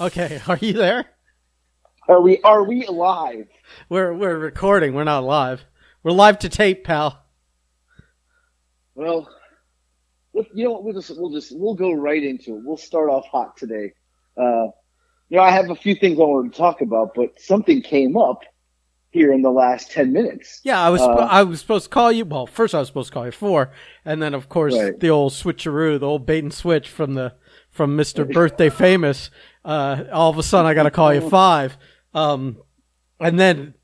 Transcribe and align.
Okay, 0.00 0.40
are 0.48 0.58
you 0.60 0.72
there? 0.72 1.04
Are 2.08 2.20
we 2.20 2.40
are 2.42 2.64
we 2.64 2.86
live? 2.86 3.46
We're 3.88 4.12
we're 4.12 4.38
recording. 4.38 4.94
We're 4.94 5.04
not 5.04 5.24
live. 5.24 5.64
We're 6.02 6.12
live 6.12 6.38
to 6.40 6.48
tape, 6.48 6.84
pal. 6.84 7.24
Well, 8.94 9.28
you 10.34 10.64
know 10.64 10.72
what? 10.72 10.84
We'll 10.84 10.94
just 10.94 11.10
we'll 11.18 11.32
just 11.32 11.56
we'll 11.56 11.74
go 11.74 11.92
right 11.92 12.22
into 12.22 12.56
it. 12.56 12.62
We'll 12.64 12.76
start 12.76 13.08
off 13.08 13.24
hot 13.26 13.56
today. 13.56 13.92
Uh, 14.36 14.66
you 15.30 15.38
know, 15.38 15.42
I 15.42 15.50
have 15.50 15.70
a 15.70 15.74
few 15.74 15.94
things 15.94 16.18
I 16.18 16.22
wanted 16.22 16.52
to 16.52 16.58
talk 16.58 16.82
about, 16.82 17.14
but 17.14 17.40
something 17.40 17.80
came 17.80 18.16
up 18.16 18.42
here 19.10 19.32
in 19.32 19.40
the 19.40 19.50
last 19.50 19.90
ten 19.90 20.12
minutes. 20.12 20.60
Yeah, 20.62 20.82
I 20.82 20.90
was 20.90 21.00
Uh, 21.00 21.06
I 21.14 21.42
was 21.44 21.60
supposed 21.60 21.84
to 21.84 21.90
call 21.90 22.12
you. 22.12 22.26
Well, 22.26 22.46
first 22.46 22.74
I 22.74 22.80
was 22.80 22.88
supposed 22.88 23.08
to 23.08 23.14
call 23.14 23.24
you 23.26 23.32
four, 23.32 23.72
and 24.04 24.20
then 24.20 24.34
of 24.34 24.50
course 24.50 24.74
Right. 24.76 24.98
the 25.00 25.08
old 25.08 25.32
switcheroo, 25.32 25.98
the 25.98 26.06
old 26.06 26.26
bait 26.26 26.42
and 26.44 26.52
switch 26.52 26.90
from 26.90 27.14
the 27.14 27.32
from 27.70 27.96
Mister 27.96 28.24
Birthday 28.26 28.68
Famous. 28.68 29.30
Uh, 29.64 30.04
all 30.12 30.30
of 30.30 30.38
a 30.38 30.42
sudden, 30.42 30.66
I 30.66 30.74
got 30.74 30.82
to 30.82 30.90
call 30.90 31.14
you 31.14 31.28
five, 31.28 31.76
um, 32.12 32.58
and 33.18 33.40
then 33.40 33.74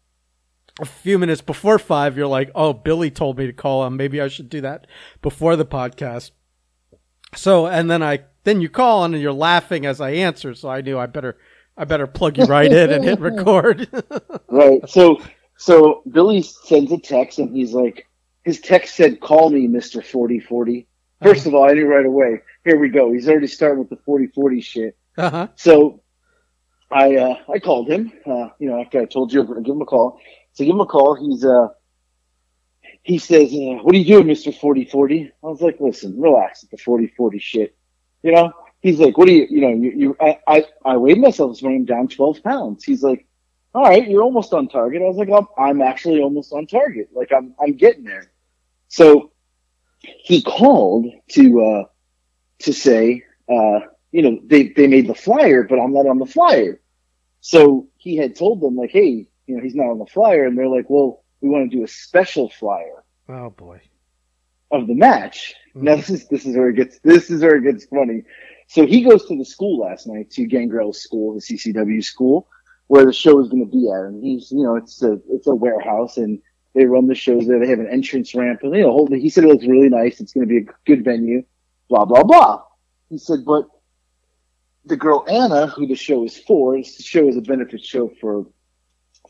a 0.81 0.85
few 0.85 1.19
minutes 1.19 1.41
before 1.41 1.79
five, 1.79 2.17
you're 2.17 2.27
like, 2.27 2.51
"Oh, 2.55 2.73
Billy 2.73 3.11
told 3.11 3.39
me 3.39 3.47
to 3.47 3.53
call 3.53 3.87
him. 3.87 3.97
Maybe 3.97 4.21
I 4.21 4.29
should 4.29 4.51
do 4.51 4.61
that 4.61 4.87
before 5.23 5.57
the 5.57 5.65
podcast." 5.65 6.33
So, 7.35 7.67
and 7.67 7.91
then 7.91 8.03
I 8.03 8.25
then 8.45 8.61
you 8.61 8.69
call 8.69 9.05
and 9.05 9.19
you're 9.19 9.33
laughing 9.33 9.87
as 9.87 10.01
I 10.01 10.11
answer, 10.11 10.55
so 10.55 10.69
I 10.69 10.81
knew 10.81 10.99
I 10.99 11.07
better 11.07 11.39
I 11.77 11.85
better 11.85 12.07
plug 12.07 12.39
you 12.39 12.45
right 12.45 12.71
in 12.71 12.91
and 12.91 13.05
hit 13.05 13.21
record. 13.21 13.89
Right. 14.49 14.81
So 14.89 15.21
so 15.57 16.03
Billy 16.11 16.43
sends 16.43 16.91
a 16.91 16.99
text 16.99 17.39
and 17.39 17.55
he's 17.55 17.73
like, 17.73 18.07
his 18.45 18.61
text 18.61 18.97
said, 18.97 19.21
"Call 19.21 19.51
me, 19.51 19.69
Forty 19.81 20.41
Forty." 20.41 20.89
First 21.23 21.47
of 21.47 21.55
all, 21.55 21.69
I 21.69 21.73
knew 21.75 21.87
right 21.87 22.07
away. 22.07 22.41
Here 22.65 22.79
we 22.79 22.89
go. 22.89 23.13
He's 23.13 23.29
already 23.29 23.47
starting 23.47 23.79
with 23.79 23.91
the 23.91 23.99
forty 24.05 24.27
forty 24.27 24.61
shit. 24.61 24.97
Uh-huh. 25.17 25.49
So 25.57 26.03
I 26.91 27.17
uh, 27.17 27.35
I 27.53 27.59
called 27.59 27.89
him. 27.89 28.13
Uh, 28.27 28.49
you 28.59 28.69
know, 28.69 28.81
after 28.81 29.01
I 29.01 29.05
told 29.07 29.33
you, 29.33 29.45
to 29.47 29.61
give 29.61 29.75
him 29.75 29.83
a 29.83 29.87
call. 29.87 30.19
So 30.53 30.65
give 30.65 30.75
him 30.75 30.81
a 30.81 30.87
call. 30.87 31.15
He's 31.15 31.45
uh 31.45 31.69
he 33.03 33.19
says, 33.19 33.53
uh, 33.53 33.83
"What 33.83 33.95
are 33.95 33.99
you 33.99 34.05
doing, 34.05 34.27
Mister 34.27 34.53
Forty 34.53 34.85
Forty?" 34.85 35.33
I 35.43 35.47
was 35.47 35.61
like, 35.61 35.81
"Listen, 35.81 36.21
relax 36.21 36.63
with 36.63 36.71
the 36.71 36.77
forty 36.79 37.07
forty 37.07 37.39
shit." 37.39 37.77
You 38.23 38.33
know, 38.33 38.53
he's 38.81 38.99
like, 38.99 39.17
"What 39.17 39.29
are 39.29 39.33
you? 39.33 39.47
You 39.49 39.61
know, 39.63 39.69
you, 39.69 39.91
you 39.91 40.17
I, 40.21 40.39
I 40.47 40.65
I 40.85 40.97
weighed 40.97 41.19
myself 41.19 41.53
this 41.53 41.63
morning. 41.63 41.81
I'm 41.81 41.87
down 41.87 42.09
twelve 42.09 42.43
pounds." 42.43 42.85
He's 42.85 43.03
like, 43.03 43.27
"All 43.75 43.85
right, 43.85 44.09
you're 44.09 44.23
almost 44.23 44.53
on 44.53 44.69
target." 44.69 45.03
I 45.03 45.07
was 45.07 45.17
like, 45.17 45.31
"I'm, 45.31 45.47
I'm 45.57 45.81
actually 45.81 46.21
almost 46.21 46.53
on 46.53 46.67
target. 46.67 47.09
Like 47.15 47.33
I'm 47.33 47.55
I'm 47.61 47.77
getting 47.77 48.05
there." 48.05 48.31
So 48.89 49.33
he 50.03 50.43
called 50.43 51.07
to 51.31 51.65
uh 51.65 51.85
to 52.61 52.73
say, 52.73 53.25
uh, 53.49 53.81
you 54.13 54.23
know, 54.23 54.41
they 54.45 54.69
they 54.69 54.87
made 54.87 55.07
the 55.09 55.15
flyer, 55.15 55.63
but 55.63 55.79
I'm 55.79 55.93
not 55.93 56.07
on 56.07 56.19
the 56.19 56.27
flyer. 56.27 56.81
So 57.41 57.89
he 57.97 58.17
had 58.17 58.37
told 58.37 58.61
them 58.61 58.77
like, 58.77 58.91
hey, 58.91 59.27
you 59.47 59.57
know, 59.57 59.63
he's 59.63 59.75
not 59.75 59.91
on 59.91 59.99
the 59.99 60.07
flyer, 60.07 60.45
and 60.45 60.57
they're 60.57 60.69
like, 60.69 60.89
well, 60.91 61.25
we 61.41 61.49
want 61.49 61.71
to 61.71 61.77
do 61.77 61.85
a 61.85 61.89
special 61.89 62.51
flyer 62.51 63.03
Oh 63.29 63.51
boy. 63.51 63.81
of 64.71 64.87
the 64.87 64.95
match. 64.95 65.55
Mm-hmm. 65.75 65.85
Now 65.85 65.97
this 65.97 66.11
is 66.11 66.29
this 66.29 66.45
is 66.47 66.57
where 66.57 66.69
it 66.71 66.77
gets 66.77 66.99
this 67.01 67.31
is 67.31 67.43
where 67.43 67.57
it 67.57 67.63
gets 67.65 67.87
funny. 67.87 68.23
So 68.69 68.87
he 68.87 69.03
goes 69.03 69.25
to 69.27 69.37
the 69.37 69.45
school 69.45 69.81
last 69.81 70.07
night 70.07 70.31
to 70.33 70.47
Gangrel's 70.47 71.01
school, 71.03 71.35
the 71.35 71.41
CCW 71.41 72.05
school, 72.05 72.49
where 72.87 73.05
the 73.05 73.13
show 73.13 73.41
is 73.41 73.49
going 73.49 73.65
to 73.65 73.71
be 73.71 73.89
at, 73.91 74.01
and 74.07 74.23
he's 74.23 74.51
you 74.53 74.63
know 74.63 74.77
it's 74.77 75.03
a 75.03 75.19
it's 75.31 75.47
a 75.47 75.55
warehouse 75.55 76.17
and 76.19 76.41
they 76.75 76.85
run 76.85 77.09
the 77.09 77.17
shows 77.17 77.49
there. 77.49 77.59
They 77.59 77.67
have 77.69 77.81
an 77.81 77.89
entrance 77.91 78.33
ramp, 78.35 78.61
and 78.63 78.73
you 78.75 78.83
know, 78.83 78.93
hold- 78.93 79.13
he 79.13 79.29
said 79.29 79.43
it 79.45 79.49
looks 79.49 79.67
really 79.67 79.89
nice. 79.89 80.21
It's 80.21 80.33
going 80.33 80.47
to 80.47 80.49
be 80.49 80.59
a 80.59 80.73
good 80.87 81.05
venue. 81.05 81.43
Blah 81.89 82.05
blah 82.05 82.23
blah. 82.23 82.63
He 83.09 83.19
said, 83.19 83.41
but 83.45 83.65
the 84.91 84.97
girl 84.97 85.25
Anna, 85.29 85.67
who 85.69 85.87
the 85.87 85.95
show 85.95 86.25
is 86.25 86.37
for, 86.37 86.77
this 86.77 87.03
show 87.03 87.27
is 87.27 87.37
a 87.37 87.41
benefit 87.41 87.83
show 87.83 88.11
for 88.21 88.47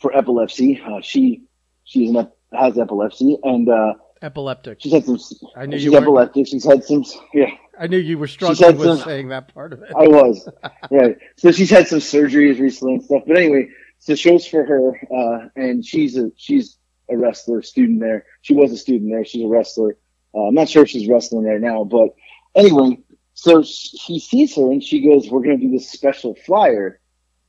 for 0.00 0.16
epilepsy. 0.16 0.82
Uh, 0.84 1.00
she 1.03 1.44
she's 1.84 2.10
an, 2.10 2.16
ep- 2.16 2.37
has 2.53 2.76
epilepsy, 2.78 3.37
and 3.44 3.69
uh, 3.69 3.94
Epileptic. 4.22 4.78
she's 4.81 4.93
had 4.93 5.04
some. 5.04 5.19
I 5.56 5.66
knew 5.66 5.76
she's 5.78 5.84
you 5.84 5.97
epileptic. 5.97 6.47
She's 6.48 6.65
had 6.65 6.82
some. 6.84 7.04
Yeah, 7.32 7.50
I 7.78 7.87
knew 7.87 7.98
you 7.98 8.19
were 8.19 8.26
struggling 8.26 8.76
with 8.76 8.87
some- 8.98 8.98
saying 9.09 9.28
that 9.28 9.54
part 9.54 9.72
of 9.72 9.82
it. 9.82 9.93
I 9.97 10.09
was. 10.09 10.48
right. 10.91 11.16
So 11.37 11.53
she's 11.53 11.71
had 11.71 11.87
some 11.87 12.00
surgeries 12.00 12.59
recently 12.60 12.94
and 12.94 13.04
stuff. 13.04 13.22
But 13.27 13.37
anyway, 13.37 13.69
so 13.98 14.15
shows 14.15 14.47
for 14.47 14.65
her, 14.65 15.00
uh, 15.15 15.48
and 15.56 15.84
she's 15.84 16.16
a 16.19 16.31
she's 16.37 16.77
a 17.10 17.16
wrestler 17.16 17.62
student 17.62 18.00
there. 18.00 18.25
She 18.42 18.54
was 18.54 18.72
a 18.72 18.77
student 18.77 19.10
there. 19.10 19.25
She's 19.25 19.44
a 19.44 19.48
wrestler. 19.48 19.97
Uh, 20.34 20.47
I'm 20.48 20.54
not 20.54 20.69
sure 20.69 20.84
if 20.84 20.88
she's 20.91 21.09
wrestling 21.09 21.44
right 21.44 21.60
now, 21.60 21.84
but 21.84 22.10
anyway, 22.54 22.98
so 23.40 23.62
sh- 23.62 23.94
he 24.06 24.20
sees 24.20 24.54
her 24.56 24.70
and 24.70 24.84
she 24.84 25.00
goes, 25.00 25.30
"We're 25.30 25.42
going 25.42 25.58
to 25.58 25.66
do 25.66 25.72
this 25.72 25.90
special 25.90 26.34
flyer, 26.34 27.00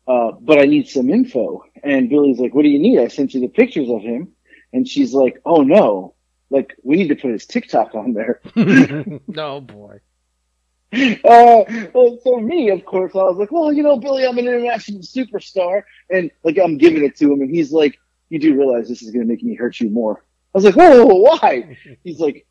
uh, 0.08 0.32
but 0.40 0.58
I 0.58 0.64
need 0.64 0.88
some 0.88 1.10
info." 1.10 1.66
And 1.84 2.10
Billy's 2.10 2.40
like, 2.40 2.56
"What 2.56 2.62
do 2.62 2.70
you 2.70 2.80
need? 2.80 2.98
I 3.00 3.10
sent 3.10 3.34
you 3.34 3.42
the 3.42 3.50
pictures 3.50 3.90
of 3.90 4.02
him." 4.02 4.30
And 4.72 4.88
she's 4.88 5.14
like, 5.14 5.42
"Oh 5.46 5.64
no." 5.64 6.16
Like 6.50 6.76
we 6.84 6.96
need 6.96 7.10
to 7.10 7.16
put 7.16 7.32
his 7.32 7.46
TikTok 7.46 7.94
on 7.94 8.14
there. 8.14 8.40
no 9.28 9.60
boy. 9.60 10.00
Uh, 10.94 11.64
well, 11.94 12.18
for 12.24 12.40
me, 12.42 12.70
of 12.70 12.86
course, 12.86 13.14
I 13.14 13.24
was 13.24 13.38
like, 13.38 13.52
well, 13.52 13.72
you 13.72 13.84
know, 13.84 13.98
Billy, 13.98 14.26
I'm 14.26 14.38
an 14.38 14.48
international 14.48 15.02
superstar, 15.02 15.84
and 16.10 16.32
like 16.44 16.58
I'm 16.58 16.78
giving 16.78 17.04
it 17.04 17.18
to 17.18 17.32
him, 17.32 17.42
and 17.42 17.50
he's 17.50 17.72
like, 17.72 17.98
you 18.30 18.40
do 18.40 18.58
realize 18.58 18.88
this 18.88 19.02
is 19.02 19.12
going 19.12 19.26
to 19.26 19.28
make 19.28 19.44
me 19.44 19.56
hurt 19.56 19.80
you 19.80 19.90
more. 19.90 20.24
I 20.54 20.58
was 20.58 20.66
like, 20.66 20.76
whoa, 20.76 21.06
whoa, 21.06 21.06
whoa, 21.06 21.38
why? 21.38 21.78
He's 22.04 22.20
like, 22.20 22.46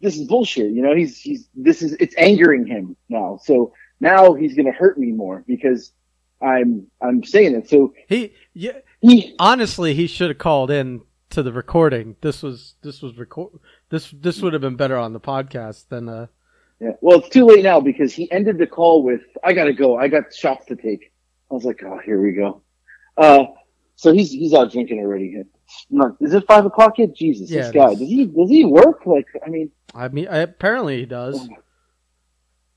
this 0.00 0.16
is 0.16 0.26
bullshit. 0.26 0.72
You 0.72 0.82
know, 0.82 0.94
he's 0.94 1.18
he's 1.18 1.48
this 1.54 1.82
is 1.82 1.92
it's 2.00 2.14
angering 2.16 2.66
him 2.66 2.96
now. 3.08 3.38
So 3.42 3.72
now 4.00 4.34
he's 4.34 4.54
going 4.54 4.66
to 4.66 4.72
hurt 4.72 4.98
me 4.98 5.12
more 5.12 5.44
because 5.46 5.92
I'm 6.40 6.86
I'm 7.00 7.22
saying 7.22 7.54
it. 7.54 7.68
So 7.68 7.92
He 8.08 8.34
yeah, 8.54 8.78
he 9.00 9.34
honestly 9.38 9.94
he 9.94 10.06
should 10.06 10.30
have 10.30 10.38
called 10.38 10.70
in 10.70 11.02
to 11.30 11.42
the 11.42 11.52
recording. 11.52 12.16
This 12.20 12.42
was 12.42 12.74
this 12.82 13.02
was 13.02 13.16
record 13.18 13.52
this 13.90 14.10
this 14.10 14.40
would 14.40 14.52
have 14.52 14.62
been 14.62 14.76
better 14.76 14.96
on 14.96 15.12
the 15.12 15.20
podcast 15.20 15.88
than 15.88 16.08
uh 16.08 16.26
Yeah. 16.80 16.92
Well, 17.00 17.18
it's 17.18 17.28
too 17.28 17.44
late 17.46 17.62
now 17.62 17.80
because 17.80 18.12
he 18.12 18.30
ended 18.32 18.58
the 18.58 18.66
call 18.66 19.02
with, 19.02 19.22
"I 19.44 19.52
gotta 19.52 19.72
go. 19.74 19.98
I 19.98 20.08
got 20.08 20.34
shots 20.34 20.66
to 20.66 20.76
take." 20.76 21.12
I 21.50 21.54
was 21.54 21.64
like, 21.64 21.82
"Oh, 21.84 22.00
here 22.04 22.20
we 22.20 22.32
go." 22.32 22.62
Uh, 23.16 23.44
so 23.96 24.12
he's 24.12 24.30
he's 24.30 24.54
out 24.54 24.72
drinking 24.72 25.00
already. 25.00 25.44
Not, 25.90 26.16
is 26.20 26.34
it 26.34 26.46
five 26.46 26.66
o'clock 26.66 26.98
yet? 26.98 27.14
Jesus, 27.14 27.50
Yeah, 27.50 27.62
this 27.62 27.70
guy 27.72 27.90
does 27.90 28.00
he 28.00 28.26
does 28.26 28.50
he 28.50 28.64
work? 28.64 29.06
Like, 29.06 29.26
I 29.44 29.48
mean, 29.48 29.70
I 29.94 30.08
mean 30.08 30.26
apparently 30.28 30.98
he 30.98 31.06
does. 31.06 31.48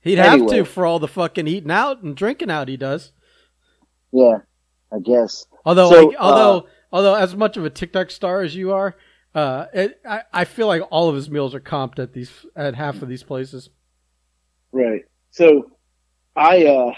He'd 0.02 0.18
have 0.18 0.46
to 0.48 0.66
for 0.66 0.86
all 0.86 1.00
the 1.00 1.08
fucking 1.08 1.48
eating 1.48 1.72
out 1.72 2.04
and 2.04 2.16
drinking 2.16 2.52
out 2.52 2.68
he 2.68 2.78
does. 2.78 3.12
yeah, 4.12 4.40
I 4.92 5.00
guess. 5.00 5.46
Although, 5.66 5.90
So, 5.90 6.06
like, 6.08 6.18
although, 6.20 6.68
although, 6.92 7.16
as 7.16 7.36
much 7.36 7.56
of 7.58 7.64
a 7.66 7.70
TikTok 7.70 8.12
star 8.12 8.42
as 8.42 8.54
you 8.56 8.74
are, 8.74 8.96
uh, 9.34 9.68
it, 9.74 10.00
I, 10.08 10.24
I 10.34 10.46
feel 10.46 10.68
like 10.68 10.82
all 10.92 11.10
of 11.10 11.16
his 11.16 11.30
meals 11.30 11.56
are 11.56 11.62
comped 11.62 12.00
at 12.00 12.14
these 12.14 12.46
at 12.56 12.76
half 12.76 13.02
of 13.02 13.08
these 13.08 13.24
places. 13.24 13.70
Right. 14.72 15.04
So 15.32 15.72
I 16.36 16.66
uh 16.66 16.94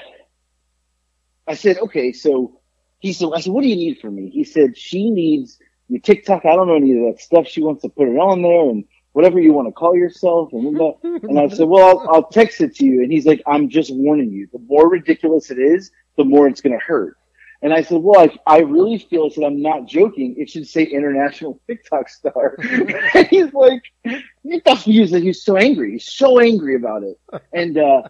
I 1.48 1.54
said, 1.54 1.78
okay, 1.78 2.12
so 2.12 2.60
he 3.00 3.14
said 3.14 3.30
I 3.36 3.40
said, 3.42 3.54
what 3.54 3.62
do 3.62 3.68
you 3.68 3.76
need 3.76 4.00
from 4.00 4.16
me? 4.16 4.30
He 4.30 4.44
said 4.44 4.78
she 4.78 5.12
needs 5.12 5.60
your 5.90 6.02
TikTok. 6.02 6.46
I 6.46 6.56
don't 6.56 6.68
know 6.68 6.76
any 6.76 6.98
of 6.98 7.14
that 7.14 7.22
stuff. 7.22 7.48
She 7.48 7.62
wants 7.62 7.82
to 7.84 7.90
put 7.90 8.08
it 8.08 8.18
on 8.18 8.42
there 8.42 8.70
and 8.70 8.84
whatever 9.14 9.40
you 9.40 9.54
want 9.54 9.68
to 9.68 9.72
call 9.72 9.96
yourself 9.96 10.52
and 10.52 10.78
and 11.04 11.40
I 11.40 11.48
said, 11.48 11.68
Well 11.68 12.00
I'll, 12.00 12.10
I'll 12.16 12.28
text 12.28 12.62
it 12.62 12.76
to 12.76 12.86
you 12.86 13.04
and 13.04 13.12
he's 13.12 13.26
like, 13.26 13.42
I'm 13.48 13.70
just 13.70 13.94
warning 13.94 14.32
you. 14.32 14.48
The 14.52 14.60
more 14.60 14.90
ridiculous 14.90 15.52
it 15.52 15.60
is, 15.60 15.92
the 16.18 16.26
more 16.26 16.48
it's 16.48 16.62
gonna 16.62 16.80
hurt. 16.80 17.18
And 17.62 17.74
I 17.74 17.82
said, 17.82 18.02
well, 18.04 18.22
I, 18.22 18.38
I 18.46 18.60
really 18.60 19.00
feel, 19.00 19.30
said, 19.32 19.44
I'm 19.44 19.60
not 19.60 19.88
joking. 19.88 20.36
It 20.38 20.52
should 20.52 20.68
say 20.68 20.84
international 20.84 21.60
TikTok 21.66 22.10
star. 22.10 22.56
and 22.60 23.28
he's 23.28 23.52
like, 23.54 23.82
he 24.04 24.60
thought 24.60 24.80
he 24.80 25.00
was, 25.00 25.10
he 25.10 25.28
was 25.28 25.44
so 25.44 25.58
angry. 25.58 25.94
He's 25.94 26.12
so 26.12 26.40
angry 26.40 26.76
about 26.76 27.02
it. 27.02 27.18
And, 27.54 27.78
uh, 27.80 28.04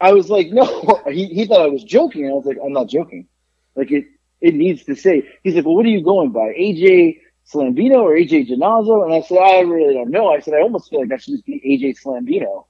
I 0.00 0.12
was 0.12 0.28
like, 0.28 0.50
no, 0.52 1.02
he, 1.08 1.26
he 1.26 1.46
thought 1.46 1.62
I 1.62 1.68
was 1.68 1.82
joking. 1.82 2.24
And 2.24 2.32
I 2.32 2.34
was 2.34 2.46
like, 2.46 2.58
I'm 2.64 2.72
not 2.72 2.88
joking. 2.88 3.26
Like 3.74 3.90
it, 3.90 4.04
it 4.44 4.54
needs 4.54 4.84
to 4.84 4.94
say, 4.94 5.26
he's 5.42 5.54
like, 5.54 5.64
well, 5.64 5.74
what 5.74 5.86
are 5.86 5.90
you 5.90 6.02
going 6.04 6.30
by? 6.30 6.48
AJ 6.58 7.20
Slambino 7.50 8.02
or 8.02 8.10
AJ 8.12 8.48
Janazo? 8.50 9.04
And 9.04 9.14
I 9.14 9.22
said, 9.22 9.38
I 9.38 9.60
really 9.60 9.94
don't 9.94 10.10
know. 10.10 10.28
I 10.28 10.40
said, 10.40 10.54
I 10.54 10.60
almost 10.60 10.90
feel 10.90 11.00
like 11.00 11.08
that 11.08 11.22
should 11.22 11.34
just 11.34 11.46
be 11.46 11.60
AJ 11.66 12.00
Slambino. 12.02 12.66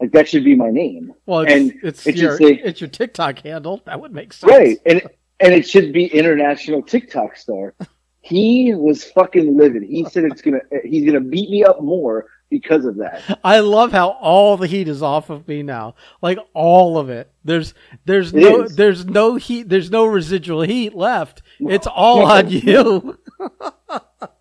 Like 0.00 0.10
that 0.12 0.28
should 0.28 0.44
be 0.44 0.56
my 0.56 0.70
name. 0.70 1.14
Well, 1.26 1.40
it's 1.40 1.52
And 1.52 1.74
it's 1.84 2.06
it 2.06 2.16
your 2.16 2.36
say- 2.36 2.60
it's 2.64 2.80
your 2.80 2.90
TikTok 2.90 3.38
handle. 3.38 3.80
That 3.86 4.00
would 4.00 4.12
make 4.12 4.32
sense, 4.32 4.50
Right. 4.52 4.78
And 4.84 5.02
and 5.40 5.54
it 5.54 5.68
should 5.68 5.92
be 5.92 6.06
international 6.06 6.82
TikTok 6.82 7.36
star. 7.36 7.74
He 8.20 8.72
was 8.74 9.04
fucking 9.04 9.56
livid. 9.56 9.82
He 9.84 10.04
said 10.06 10.24
it's 10.24 10.42
gonna 10.42 10.60
he's 10.84 11.04
gonna 11.06 11.20
beat 11.20 11.48
me 11.50 11.62
up 11.62 11.80
more 11.82 12.26
because 12.50 12.84
of 12.84 12.96
that. 12.96 13.22
I 13.44 13.60
love 13.60 13.92
how 13.92 14.10
all 14.10 14.56
the 14.56 14.66
heat 14.66 14.88
is 14.88 15.02
off 15.02 15.30
of 15.30 15.46
me 15.48 15.62
now. 15.62 15.94
Like 16.22 16.38
all 16.52 16.98
of 16.98 17.10
it. 17.10 17.30
There's 17.44 17.74
there's 18.04 18.32
It 18.32 18.40
no 18.40 18.62
is. 18.62 18.76
there's 18.76 19.04
no 19.06 19.36
heat. 19.36 19.68
There's 19.68 19.90
no 19.90 20.06
residual 20.06 20.62
heat 20.62 20.94
left. 20.94 21.42
It's 21.60 21.86
all 21.86 22.24
on 22.26 22.48
you. 22.48 23.18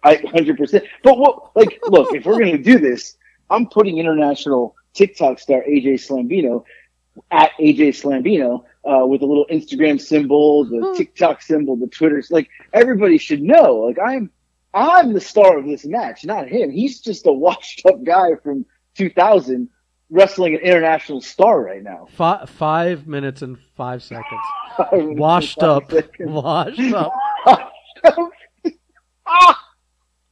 I 0.04 0.16
hundred 0.32 0.58
percent. 0.58 0.84
But 1.04 1.18
what 1.18 1.56
like 1.56 1.80
look, 1.88 2.14
if 2.14 2.26
we're 2.26 2.40
gonna 2.40 2.58
do 2.58 2.80
this, 2.80 3.18
I'm 3.50 3.68
putting 3.68 3.98
international 3.98 4.76
TikTok 4.94 5.40
star 5.40 5.62
AJ 5.68 5.96
Slambino 5.96 6.64
at 7.32 7.52
AJ 7.60 7.90
Slambino 7.90 8.64
uh, 8.86 9.06
with 9.06 9.22
a 9.22 9.26
little 9.26 9.46
Instagram 9.52 10.00
symbol, 10.00 10.66
the 10.66 10.94
TikTok 10.98 11.42
symbol, 11.42 11.76
the 11.76 11.88
Twitter. 11.88 12.24
Like 12.30 12.50
everybody 12.74 13.18
should 13.18 13.42
know. 13.42 13.76
Like 13.76 13.98
I'm, 14.00 14.30
I'm 14.74 15.14
the 15.14 15.22
star 15.22 15.58
of 15.58 15.66
this 15.66 15.86
match, 15.86 16.25
not 16.25 16.48
him. 16.48 16.72
He's 16.72 17.00
just 17.00 17.28
a 17.28 17.31
washed 17.31 17.86
up 17.86 18.04
guy 18.04 18.36
from 18.42 18.66
2000 18.96 19.70
wrestling 20.10 20.56
an 20.56 20.62
international 20.62 21.22
star 21.22 21.62
right 21.62 21.84
now. 21.84 22.08
Five, 22.12 22.50
five 22.50 23.08
minutes 23.08 23.42
and 23.42 23.58
five 23.75 24.04
seconds. 24.04 24.42
Washed 24.92 25.62
up. 25.62 25.92
Washed 26.20 26.80
ah. 26.94 27.12
up. 27.46 27.74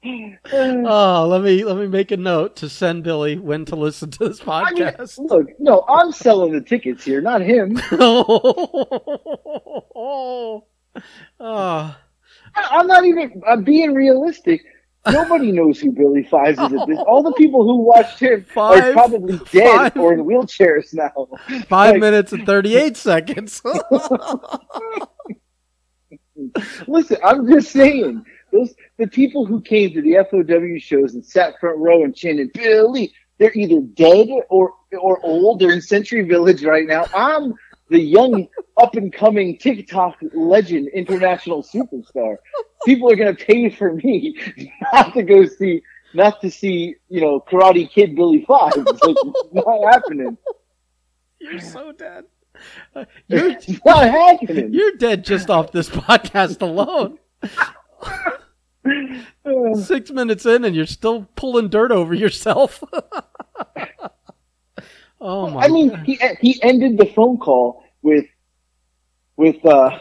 Oh, 0.04 1.28
let 1.30 1.44
me 1.44 1.64
let 1.64 1.78
me 1.78 1.88
make 1.88 2.10
a 2.12 2.18
note 2.18 2.56
to 2.58 2.70
send 2.70 3.04
Billy 3.04 3.38
when 3.38 3.66
to 3.66 3.76
listen 3.76 4.10
to 4.12 4.30
this 4.30 4.42
I 4.48 4.72
mean, 4.72 4.84
podcast. 4.84 5.20
look, 5.30 5.48
no, 5.60 5.86
I'm 5.88 6.12
selling 6.12 6.54
the 6.54 6.62
tickets 6.62 7.04
here, 7.04 7.22
not 7.22 7.42
him. 7.42 7.80
oh, 7.92 9.06
oh. 11.40 11.96
I'm 12.56 12.88
not 12.88 13.06
even. 13.06 13.42
I'm 13.48 13.64
being 13.64 13.94
realistic. 13.94 14.62
Nobody 15.10 15.52
knows 15.58 15.80
who 15.80 15.92
Billy 15.92 16.24
Fives 16.24 16.60
is 16.60 16.66
at 16.74 16.88
this. 16.88 16.98
Oh. 17.00 17.04
All 17.06 17.24
the 17.24 17.34
people 17.34 17.64
who 17.64 17.78
watched 17.78 18.20
him 18.20 18.46
are 18.56 18.92
probably 18.94 19.38
dead 19.52 19.94
five- 19.94 19.98
or 19.98 20.14
in 20.14 20.20
wheelchairs 20.26 20.94
now. 20.94 21.28
Five 21.68 21.94
Like, 21.94 22.00
minutes 22.02 22.34
and 22.34 22.46
thirty 22.46 22.76
eight 22.76 22.98
seconds. 22.98 23.62
Listen, 26.88 27.18
I'm 27.24 27.48
just 27.50 27.72
saying. 27.72 28.26
Those 28.52 28.74
the 28.98 29.08
people 29.08 29.46
who 29.46 29.62
came 29.62 29.94
to 29.94 30.02
the 30.02 30.16
FOW 30.30 30.78
shows 30.80 31.14
and 31.14 31.26
sat 31.26 31.58
front 31.60 31.78
row 31.80 32.04
and 32.04 32.14
chanted 32.14 32.52
Billy. 32.54 33.14
They're 33.38 33.54
either 33.54 33.80
dead 33.94 34.28
or 34.50 34.74
or 35.00 35.20
old. 35.26 35.60
They're 35.60 35.72
in 35.72 35.82
Century 35.82 36.24
Village 36.24 36.64
right 36.64 36.86
now. 36.86 37.06
I'm 37.16 37.54
the 37.92 38.00
young, 38.00 38.48
up 38.82 38.96
and 38.96 39.14
coming 39.14 39.58
TikTok 39.58 40.18
legend, 40.34 40.88
international 40.94 41.62
superstar. 41.62 42.38
People 42.86 43.12
are 43.12 43.16
gonna 43.16 43.36
pay 43.36 43.70
for 43.70 43.94
me 43.94 44.36
not 44.94 45.14
to 45.14 45.24
go 45.24 45.46
see, 45.46 45.84
not 46.14 46.42
to 46.42 46.50
see, 46.50 46.96
you 47.10 47.22
know, 47.22 47.42
Karate 47.42 47.90
Kid 47.90 48.16
Billy 48.16 48.44
Five. 48.48 48.74
It's 48.78 49.04
like, 49.04 49.16
not 49.52 49.94
happening. 49.94 50.38
You're 51.40 51.60
so 51.60 51.92
dead. 51.92 52.26
Uh, 52.96 53.06
You're 53.28 53.50
It's 53.52 53.86
not 53.86 54.06
happening. 54.06 54.74
you're 54.74 54.96
dead 54.98 55.26
just 55.26 55.50
off 55.50 55.72
this 55.72 55.90
podcast 55.90 56.62
alone. 56.62 57.18
Six 59.84 60.12
minutes 60.12 60.46
in, 60.46 60.66
and 60.66 60.76
you're 60.76 60.86
still 60.86 61.28
pulling 61.36 61.70
dirt 61.70 61.92
over 61.92 62.14
yourself. 62.14 62.84
Oh 65.22 65.50
my! 65.50 65.66
I 65.66 65.68
mean, 65.70 66.04
he 66.04 66.20
he 66.42 66.62
ended 66.62 66.98
the 66.98 67.06
phone 67.06 67.38
call 67.38 67.84
with 68.02 68.26
with 69.38 69.66
uh 69.66 70.00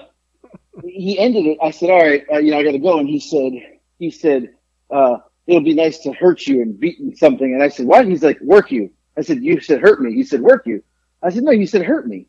he 0.84 1.18
ended 1.18 1.46
it. 1.46 1.58
I 1.62 1.70
said, 1.70 1.90
"All 1.90 2.02
right, 2.02 2.24
uh, 2.32 2.38
you 2.38 2.50
know, 2.50 2.58
I 2.58 2.62
got 2.62 2.72
to 2.72 2.78
go." 2.78 2.98
And 2.98 3.08
he 3.08 3.20
said, 3.20 3.52
he 3.98 4.10
said, 4.10 4.54
uh, 4.90 5.18
"It'll 5.46 5.62
be 5.62 5.74
nice 5.74 5.98
to 6.00 6.12
hurt 6.12 6.46
you 6.46 6.62
and 6.62 6.78
beat 6.78 6.98
you 6.98 7.14
something." 7.16 7.52
And 7.52 7.62
I 7.62 7.68
said, 7.68 7.86
"What?" 7.86 8.06
He's 8.06 8.22
like, 8.22 8.40
"Work 8.40 8.70
you." 8.70 8.90
I 9.16 9.22
said, 9.22 9.42
"You 9.42 9.60
said 9.60 9.80
hurt 9.80 10.00
me." 10.00 10.14
He 10.14 10.24
said, 10.24 10.40
"Work 10.40 10.66
you." 10.66 10.82
I 11.22 11.30
said, 11.30 11.42
"No, 11.42 11.52
you 11.52 11.66
said 11.66 11.82
hurt 11.82 12.06
me." 12.06 12.26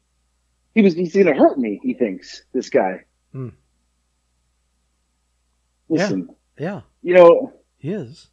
He 0.73 0.81
was 0.81 0.93
he's 0.93 1.15
gonna 1.15 1.35
hurt 1.35 1.57
me. 1.57 1.79
He 1.83 1.93
thinks 1.93 2.43
this 2.53 2.69
guy. 2.69 3.03
Hmm. 3.31 3.49
Listen, 5.89 6.29
yeah, 6.57 6.81
you 7.01 7.13
know, 7.13 7.53
he 7.77 7.91
is. 7.91 8.30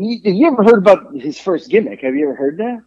You, 0.00 0.20
have 0.24 0.34
you 0.34 0.46
ever 0.46 0.64
heard 0.64 0.78
about 0.78 1.14
his 1.14 1.38
first 1.38 1.70
gimmick? 1.70 2.00
Have 2.02 2.14
you 2.14 2.24
ever 2.28 2.36
heard 2.36 2.58
that 2.58 2.80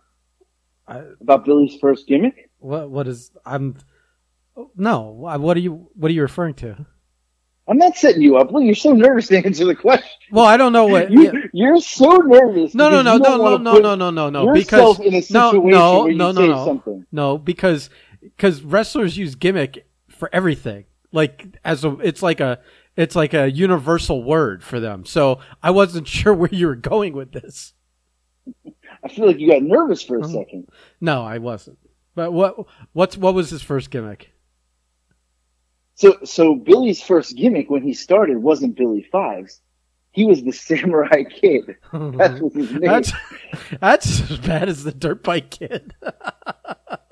I, 0.87 1.03
about 1.21 1.45
Billy's 1.45 1.75
first 1.79 2.07
gimmick? 2.07 2.49
what? 2.59 2.89
What 2.89 3.07
is? 3.07 3.31
I'm. 3.45 3.77
No. 4.75 5.01
What 5.09 5.57
are 5.57 5.59
you? 5.59 5.89
What 5.95 6.09
are 6.09 6.13
you 6.13 6.21
referring 6.21 6.55
to? 6.55 6.85
I'm 7.67 7.77
not 7.77 7.95
setting 7.95 8.21
you 8.21 8.35
up. 8.37 8.51
Look, 8.51 8.63
you're 8.63 8.75
so 8.75 8.91
nervous 8.91 9.27
to 9.27 9.37
answer 9.37 9.65
the 9.65 9.75
question. 9.75 10.09
Well, 10.31 10.45
I 10.45 10.57
don't 10.57 10.73
know 10.73 10.85
what. 10.85 11.11
You, 11.11 11.23
yeah. 11.23 11.31
You're 11.53 11.79
so 11.79 12.17
nervous. 12.17 12.75
No, 12.75 12.89
no, 12.89 13.01
no, 13.01 13.17
no, 13.17 13.37
no, 13.37 13.57
no, 13.57 13.77
no, 13.79 13.95
no, 13.95 14.09
no, 14.09 14.29
no. 14.29 14.53
Because 14.53 14.99
in 14.99 15.07
a 15.07 15.11
no, 15.11 15.21
situation 15.21 15.69
no, 15.69 16.01
where 16.01 16.11
you 16.11 16.17
no, 16.17 16.33
say 16.33 16.41
no, 16.41 16.47
no, 16.47 16.65
something. 16.65 17.05
no. 17.11 17.37
Because 17.37 17.89
because 18.21 18.61
wrestlers 18.63 19.17
use 19.17 19.35
gimmick 19.35 19.85
for 20.09 20.29
everything. 20.33 20.85
Like 21.11 21.57
as 21.63 21.85
a, 21.85 21.97
it's 21.99 22.21
like 22.21 22.39
a, 22.39 22.59
it's 22.95 23.15
like 23.15 23.33
a 23.33 23.49
universal 23.51 24.23
word 24.23 24.63
for 24.63 24.79
them. 24.79 25.05
So 25.05 25.39
I 25.61 25.71
wasn't 25.71 26.07
sure 26.19 26.33
where 26.33 26.49
you 26.51 26.67
were 26.67 26.75
going 26.75 27.13
with 27.13 27.31
this. 27.31 27.73
I 29.03 29.07
feel 29.09 29.27
like 29.27 29.39
you 29.39 29.49
got 29.49 29.63
nervous 29.63 30.01
for 30.03 30.17
a 30.17 30.25
Oh. 30.25 30.27
second. 30.31 30.67
No, 31.01 31.23
I 31.23 31.37
wasn't. 31.37 31.77
But 32.15 32.31
what, 32.31 32.55
what's, 32.93 33.17
what 33.17 33.33
was 33.33 33.49
his 33.49 33.61
first 33.61 33.89
gimmick? 33.89 34.31
So, 35.95 36.17
so 36.23 36.55
Billy's 36.55 37.01
first 37.01 37.35
gimmick 37.35 37.69
when 37.69 37.83
he 37.83 37.93
started 37.93 38.37
wasn't 38.37 38.75
Billy 38.75 39.03
Fives. 39.11 39.61
He 40.11 40.25
was 40.25 40.43
the 40.43 40.51
Samurai 40.53 41.23
Kid. 41.23 41.75
Mm-hmm. 41.91 42.17
That 42.17 42.41
was 42.41 42.53
his 42.53 42.71
name. 42.71 42.81
That's 42.81 43.11
that's 43.81 44.31
as 44.31 44.37
bad 44.39 44.69
as 44.69 44.83
the 44.83 44.91
dirt 44.91 45.23
bike 45.23 45.49
kid. 45.51 45.93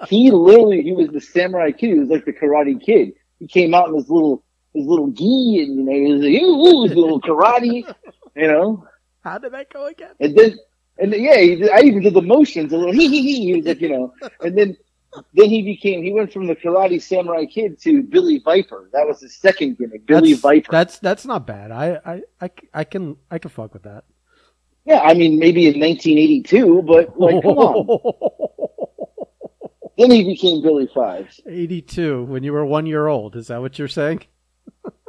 He 0.07 0.31
literally, 0.31 0.81
he 0.81 0.91
was 0.93 1.09
the 1.09 1.21
Samurai 1.21 1.71
Kid. 1.71 1.93
He 1.93 1.99
was 1.99 2.09
like 2.09 2.25
the 2.25 2.33
Karate 2.33 2.79
Kid. 2.83 3.13
He 3.39 3.47
came 3.47 3.73
out 3.73 3.89
in 3.89 3.95
his 3.95 4.09
little, 4.09 4.43
his 4.73 4.85
little 4.85 5.09
gi, 5.09 5.63
and 5.63 5.75
you 5.77 5.83
know, 5.83 5.91
he 5.91 6.13
was 6.13 6.21
like, 6.23 6.41
ooh, 6.41 6.67
ooh, 6.67 6.83
his 6.83 6.95
little 6.95 7.21
karate, 7.21 7.93
you 8.35 8.47
know. 8.47 8.87
How 9.23 9.37
did 9.37 9.53
that 9.53 9.71
go 9.71 9.87
again? 9.87 10.13
And 10.19 10.35
then, 10.35 10.57
and 10.97 11.13
then, 11.13 11.21
yeah, 11.21 11.37
he 11.37 11.69
I 11.69 11.79
even 11.79 12.01
did 12.03 12.13
the 12.13 12.21
motions 12.21 12.71
a 12.73 12.77
little. 12.77 12.93
Hee 12.99 13.07
hee 13.07 13.21
hee. 13.21 13.45
He 13.45 13.55
was 13.57 13.65
like, 13.65 13.81
you 13.81 13.89
know, 13.89 14.13
and 14.41 14.57
then, 14.57 14.77
then 15.33 15.49
he 15.49 15.61
became. 15.61 16.03
He 16.03 16.11
went 16.11 16.31
from 16.31 16.47
the 16.47 16.55
Karate 16.55 17.01
Samurai 17.01 17.45
Kid 17.45 17.79
to 17.81 18.01
Billy 18.03 18.39
Viper. 18.39 18.89
That 18.93 19.07
was 19.07 19.21
his 19.21 19.35
second 19.35 19.77
gimmick, 19.77 20.05
Billy 20.05 20.31
that's, 20.31 20.41
Viper. 20.41 20.71
That's 20.71 20.99
that's 20.99 21.25
not 21.25 21.45
bad. 21.45 21.71
I, 21.71 21.99
I, 22.05 22.21
I, 22.41 22.49
I 22.73 22.83
can 22.83 23.17
I 23.29 23.37
can 23.37 23.51
fuck 23.51 23.73
with 23.73 23.83
that. 23.83 24.05
yeah, 24.85 25.01
I 25.01 25.13
mean, 25.13 25.37
maybe 25.37 25.67
in 25.67 25.79
1982, 25.79 26.81
but 26.83 27.19
like, 27.19 27.41
come 27.41 27.57
on. 27.57 28.11
Then 29.97 30.09
he 30.09 30.23
became 30.23 30.63
Billy 30.63 30.87
Fives. 30.87 31.41
82 31.45 32.23
when 32.23 32.41
you 32.41 32.53
were 32.53 32.65
one 32.65 32.87
year 32.87 33.05
old. 33.05 33.35
Is 33.35 33.47
that 33.47 33.61
what 33.61 33.77
you're 33.77 33.87
saying? 33.87 34.21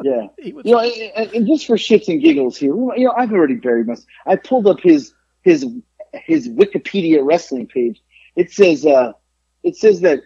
Yeah. 0.42 0.52
Was, 0.54 0.64
You 0.64 0.72
know, 0.72 0.80
and, 0.80 1.32
and 1.34 1.46
just 1.46 1.66
for 1.66 1.76
shits 1.76 2.08
and 2.08 2.20
giggles 2.22 2.56
here, 2.56 2.74
you 2.74 3.04
know, 3.04 3.12
I've 3.16 3.32
already 3.32 3.54
buried 3.54 3.86
myself. 3.86 4.06
I 4.26 4.36
pulled 4.36 4.66
up 4.66 4.80
his 4.80 5.14
his 5.42 5.66
his 6.12 6.48
Wikipedia 6.48 7.20
wrestling 7.24 7.66
page. 7.66 8.00
It 8.36 8.50
says 8.50 8.84
uh, 8.86 9.12
it 9.62 9.76
says 9.76 10.00
that 10.02 10.20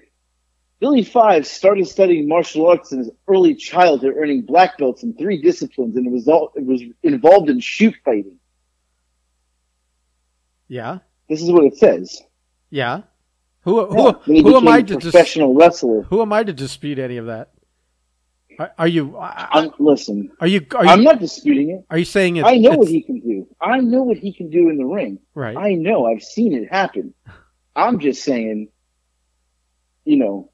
Billy 0.81 1.05
Five 1.05 1.47
started 1.47 1.87
studying 1.89 2.29
martial 2.29 2.67
arts 2.69 2.93
in 2.93 2.99
his 2.99 3.11
early 3.29 3.55
childhood, 3.55 4.15
earning 4.17 4.43
black 4.43 4.77
belts 4.79 5.03
in 5.03 5.15
three 5.15 5.41
disciplines, 5.41 5.97
and 5.97 6.07
it 6.07 6.13
was 6.13 6.29
all, 6.29 6.53
it 6.55 6.65
was 6.67 6.83
involved 7.03 7.49
in 7.49 7.61
shoot 7.61 7.95
fighting. 8.05 8.39
yeah, 10.69 10.99
This 11.29 11.43
is 11.43 11.51
what 11.51 11.65
it 11.65 11.77
says. 11.77 12.21
yeah. 12.71 13.03
Who 13.63 13.85
who, 13.87 13.97
Yeah. 14.07 14.13
He 14.27 14.43
who 14.43 14.57
am 14.57 14.69
I 14.69 14.81
to 14.83 14.95
dis- 14.95 15.03
professional 15.11 15.55
wrestler? 15.55 16.03
who 16.03 16.23
am 16.23 16.33
I 16.33 16.45
to 16.45 16.53
dispute 16.53 16.99
any 17.01 17.17
of 17.17 17.27
that? 17.27 17.51
Are, 18.59 18.73
are 18.79 18.89
you 18.89 19.17
I- 19.17 19.49
I'm, 19.53 19.71
listen, 19.79 20.31
are 20.41 20.47
you 20.47 20.67
are 20.75 20.85
you 20.85 20.91
I'm 20.91 21.03
not 21.05 21.19
disputing 21.21 21.71
it. 21.71 21.85
are 21.91 21.99
you 21.99 22.05
saying 22.05 22.37
it's, 22.37 22.49
I 22.49 22.57
know 22.59 22.73
what 22.77 22.89
he 22.89 23.03
can 23.03 23.21
do. 23.21 23.47
I 23.61 23.79
know 23.79 24.03
what 24.03 24.17
he 24.19 24.33
can 24.33 24.51
do 24.51 24.69
in 24.71 24.79
the 24.79 24.85
ring. 24.85 25.19
right? 25.35 25.57
I 25.57 25.75
know. 25.75 26.07
I've 26.07 26.23
seen 26.23 26.55
it 26.55 26.73
happen. 26.73 27.15
I'm 27.75 27.99
just 27.99 28.23
saying, 28.25 28.69
you 30.05 30.17
know, 30.17 30.51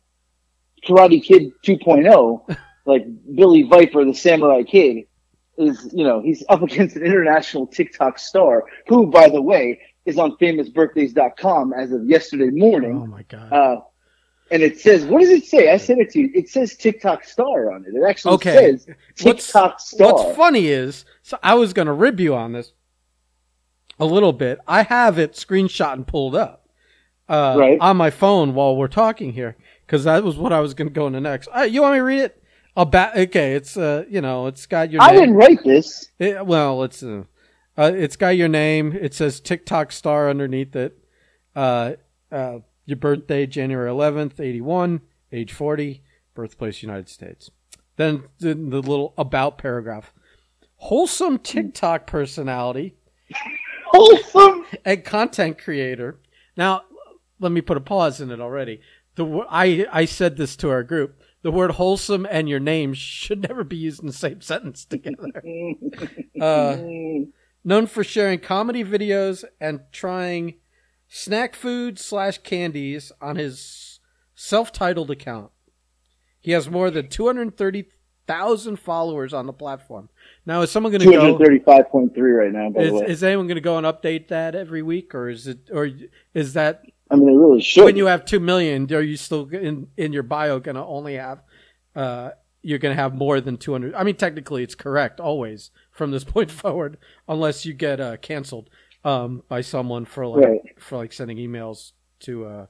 Karate 0.86 1.22
Kid 1.22 1.52
2.0, 1.64 2.56
like 2.86 3.04
Billy 3.36 3.62
Viper, 3.62 4.04
the 4.04 4.14
Samurai 4.14 4.62
Kid, 4.64 5.04
is, 5.58 5.88
you 5.92 6.04
know, 6.04 6.20
he's 6.20 6.42
up 6.48 6.62
against 6.62 6.96
an 6.96 7.04
international 7.04 7.66
TikTok 7.66 8.18
star 8.18 8.64
who, 8.88 9.06
by 9.06 9.28
the 9.28 9.40
way, 9.40 9.80
is 10.04 10.18
on 10.18 10.36
famousbirthdays.com 10.38 11.72
as 11.74 11.92
of 11.92 12.04
yesterday 12.06 12.50
morning. 12.50 13.00
oh 13.02 13.06
my 13.06 13.22
god. 13.22 13.52
Uh, 13.52 13.80
and 14.50 14.62
it 14.62 14.78
says, 14.80 15.04
what 15.06 15.20
does 15.20 15.30
it 15.30 15.44
say? 15.46 15.70
I 15.72 15.76
sent 15.78 16.00
it 16.00 16.10
to 16.10 16.20
you. 16.20 16.30
It 16.34 16.48
says 16.48 16.76
TikTok 16.76 17.24
star 17.24 17.72
on 17.72 17.84
it. 17.86 17.94
It 17.94 18.02
actually 18.06 18.34
Okay. 18.34 18.54
says 18.76 18.86
What's- 19.22 19.46
TikTok 19.46 19.80
star. 19.80 20.12
What's 20.12 20.36
funny 20.36 20.66
is, 20.66 21.04
so 21.22 21.38
I 21.42 21.54
was 21.54 21.72
going 21.72 21.86
to 21.86 21.92
rib 21.92 22.20
you 22.20 22.34
on 22.34 22.52
this 22.52 22.72
a 23.98 24.04
little 24.04 24.32
bit. 24.32 24.58
I 24.66 24.82
have 24.82 25.18
it 25.18 25.32
screenshot 25.32 25.92
and 25.94 26.06
pulled 26.06 26.34
up 26.34 26.68
uh, 27.28 27.54
Right. 27.58 27.78
on 27.80 27.96
my 27.96 28.10
phone 28.10 28.54
while 28.54 28.76
we're 28.76 28.88
talking 28.88 29.32
here 29.32 29.56
because 29.86 30.04
that 30.04 30.22
was 30.24 30.36
what 30.36 30.52
I 30.52 30.60
was 30.60 30.74
going 30.74 30.88
to 30.88 30.94
go 30.94 31.06
into 31.06 31.20
next. 31.20 31.48
Uh, 31.56 31.62
you 31.62 31.82
want 31.82 31.94
me 31.94 31.98
to 31.98 32.04
read 32.04 32.20
it? 32.20 32.38
About 32.74 33.14
okay, 33.18 33.52
it's 33.54 33.76
uh, 33.76 34.06
you 34.08 34.22
know, 34.22 34.46
it's 34.46 34.64
got 34.64 34.90
your. 34.90 35.02
I 35.02 35.10
name. 35.10 35.20
didn't 35.20 35.34
write 35.34 35.62
this. 35.62 36.08
It, 36.18 36.46
well, 36.46 36.82
it's 36.84 37.02
uh, 37.02 37.24
uh, 37.76 37.92
it's 37.94 38.16
got 38.16 38.28
your 38.30 38.48
name. 38.48 38.92
It 38.98 39.12
says 39.12 39.40
TikTok 39.40 39.92
star 39.92 40.30
underneath 40.30 40.74
it. 40.74 40.96
Uh, 41.54 41.92
uh, 42.30 42.60
your 42.84 42.96
birthday, 42.96 43.46
January 43.46 43.88
eleventh, 43.90 44.40
eighty 44.40 44.60
one, 44.60 45.00
age 45.30 45.52
forty, 45.52 46.02
birthplace, 46.34 46.82
United 46.82 47.08
States. 47.08 47.50
Then 47.96 48.24
the, 48.38 48.54
the 48.54 48.80
little 48.80 49.14
about 49.18 49.58
paragraph. 49.58 50.12
Wholesome 50.76 51.38
TikTok 51.38 52.06
personality 52.08 52.96
Wholesome. 53.86 54.64
and 54.84 55.04
content 55.04 55.58
creator. 55.58 56.18
Now, 56.56 56.82
let 57.38 57.52
me 57.52 57.60
put 57.60 57.76
a 57.76 57.80
pause 57.80 58.20
in 58.20 58.30
it 58.30 58.40
already. 58.40 58.80
the 59.14 59.44
I 59.48 59.86
I 59.92 60.04
said 60.06 60.36
this 60.36 60.56
to 60.56 60.70
our 60.70 60.82
group. 60.82 61.20
The 61.42 61.50
word 61.50 61.72
wholesome 61.72 62.26
and 62.30 62.48
your 62.48 62.60
name 62.60 62.94
should 62.94 63.42
never 63.48 63.64
be 63.64 63.76
used 63.76 64.00
in 64.00 64.06
the 64.06 64.12
same 64.12 64.40
sentence 64.52 64.84
together. 64.84 65.42
Uh, 66.40 66.76
known 67.62 67.86
for 67.86 68.02
sharing 68.02 68.40
comedy 68.40 68.82
videos 68.82 69.44
and 69.60 69.80
trying 69.92 70.54
snack 71.14 71.54
food 71.54 71.98
slash 71.98 72.38
candies 72.38 73.12
on 73.20 73.36
his 73.36 74.00
self-titled 74.34 75.10
account. 75.10 75.50
He 76.40 76.52
has 76.52 76.70
more 76.70 76.90
than 76.90 77.08
two 77.08 77.26
hundred 77.26 77.56
thirty 77.56 77.84
thousand 78.26 78.78
followers 78.78 79.34
on 79.34 79.46
the 79.46 79.52
platform. 79.52 80.08
Now, 80.46 80.62
is 80.62 80.70
someone 80.70 80.90
going 80.90 81.00
to 81.02 81.06
Two 81.06 81.12
go? 81.12 81.20
hundred 81.20 81.38
thirty-five 81.44 81.88
point 81.90 82.14
three 82.14 82.32
right 82.32 82.50
now. 82.50 82.70
By 82.70 82.80
Is, 82.80 82.88
the 82.88 82.94
way, 82.96 83.06
is 83.06 83.22
anyone 83.22 83.46
going 83.46 83.56
to 83.56 83.60
go 83.60 83.76
and 83.76 83.86
update 83.86 84.28
that 84.28 84.54
every 84.54 84.82
week, 84.82 85.14
or 85.14 85.28
is 85.28 85.46
it, 85.46 85.68
or 85.70 85.90
is 86.34 86.54
that 86.54 86.82
I 87.10 87.16
mean, 87.16 87.26
they 87.26 87.36
really 87.36 87.60
should. 87.60 87.84
when 87.84 87.96
you 87.96 88.06
have 88.06 88.24
two 88.24 88.40
million? 88.40 88.92
Are 88.92 89.02
you 89.02 89.16
still 89.16 89.48
in 89.50 89.88
in 89.96 90.12
your 90.12 90.24
bio 90.24 90.58
going 90.58 90.76
to 90.76 90.82
only 90.82 91.14
have? 91.14 91.42
Uh, 91.94 92.30
you're 92.62 92.78
going 92.78 92.96
to 92.96 93.00
have 93.00 93.14
more 93.14 93.40
than 93.40 93.58
two 93.58 93.72
hundred. 93.72 93.94
I 93.94 94.02
mean, 94.02 94.16
technically, 94.16 94.62
it's 94.64 94.74
correct 94.74 95.20
always 95.20 95.70
from 95.92 96.10
this 96.10 96.24
point 96.34 96.50
forward, 96.50 96.96
unless 97.28 97.64
you 97.64 97.74
get 97.74 98.00
uh, 98.00 98.16
canceled 98.16 98.70
um, 99.04 99.42
by 99.48 99.60
someone 99.62 100.04
for 100.04 100.26
like 100.26 100.44
Right. 100.44 100.60
for 100.78 100.96
like 100.98 101.12
sending 101.12 101.36
emails 101.38 101.92
to 102.20 102.44
uh, 102.46 102.66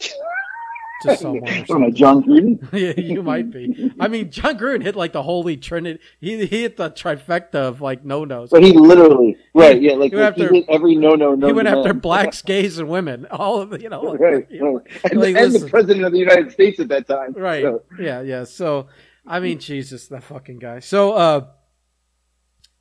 to 1.02 1.16
someone. 1.16 1.46
Am 1.48 1.84
I. 1.84 1.90
Jon 1.90 2.22
Gruden? 2.24 2.72
yeah, 2.72 2.92
you 3.00 3.22
might 3.22 3.50
be. 3.50 3.92
I 4.00 4.08
mean, 4.08 4.30
Jon 4.30 4.58
Gruden 4.58 4.82
hit 4.82 4.96
like 4.96 5.12
the 5.12 5.22
holy 5.22 5.56
trinity. 5.56 6.00
He 6.20 6.44
he 6.44 6.62
hit 6.62 6.76
the 6.76 6.90
trifecta 6.90 7.54
of 7.54 7.80
like 7.80 8.04
no 8.04 8.24
nos. 8.24 8.50
But 8.50 8.64
he 8.64 8.72
literally, 8.72 9.36
right? 9.54 9.80
Yeah, 9.80 9.92
like, 9.94 10.10
He 10.12 10.18
like 10.18 10.34
he 10.36 10.42
hit 10.46 10.64
every 10.68 10.96
no, 10.96 11.14
no, 11.14 11.34
no. 11.34 11.46
he 11.46 11.52
went 11.52 11.68
after 11.68 11.94
blacks, 11.94 12.42
gays, 12.52 12.78
and 12.78 12.88
women. 12.88 13.26
All 13.30 13.60
of 13.60 13.70
the, 13.70 13.80
you 13.80 13.88
know, 13.88 14.00
like, 14.02 14.20
right, 14.20 14.46
you 14.50 14.60
know. 14.60 14.82
And, 15.10 15.20
like, 15.20 15.36
and 15.36 15.54
the 15.54 15.68
president 15.68 16.04
of 16.04 16.12
the 16.12 16.18
United 16.18 16.50
States 16.52 16.80
at 16.80 16.88
that 16.88 17.06
time. 17.06 17.32
right? 17.34 17.62
So, 17.62 17.82
Yeah, 18.00 18.20
yeah. 18.22 18.44
So, 18.44 18.88
I 19.26 19.38
mean, 19.40 19.60
Jesus, 19.60 20.08
that 20.08 20.24
fucking 20.24 20.58
guy. 20.58 20.80
So, 20.80 21.12
uh, 21.12 21.46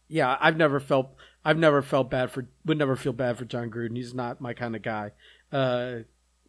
yeah, 0.08 0.38
I've 0.40 0.58
never 0.58 0.80
felt, 0.80 1.14
I've 1.48 1.58
never 1.58 1.82
felt 1.82 2.10
bad 2.10 2.30
for, 2.30 2.46
would 2.66 2.78
never 2.78 2.96
feel 2.98 3.14
bad 3.14 3.38
for 3.38 3.46
Jon 3.46 3.70
Gruden. 3.72 3.96
He's 3.96 4.14
not 4.14 4.42
my 4.42 4.54
kind 4.54 4.76
of 4.76 4.82
guy. 4.82 5.12
Uh, 5.52 6.00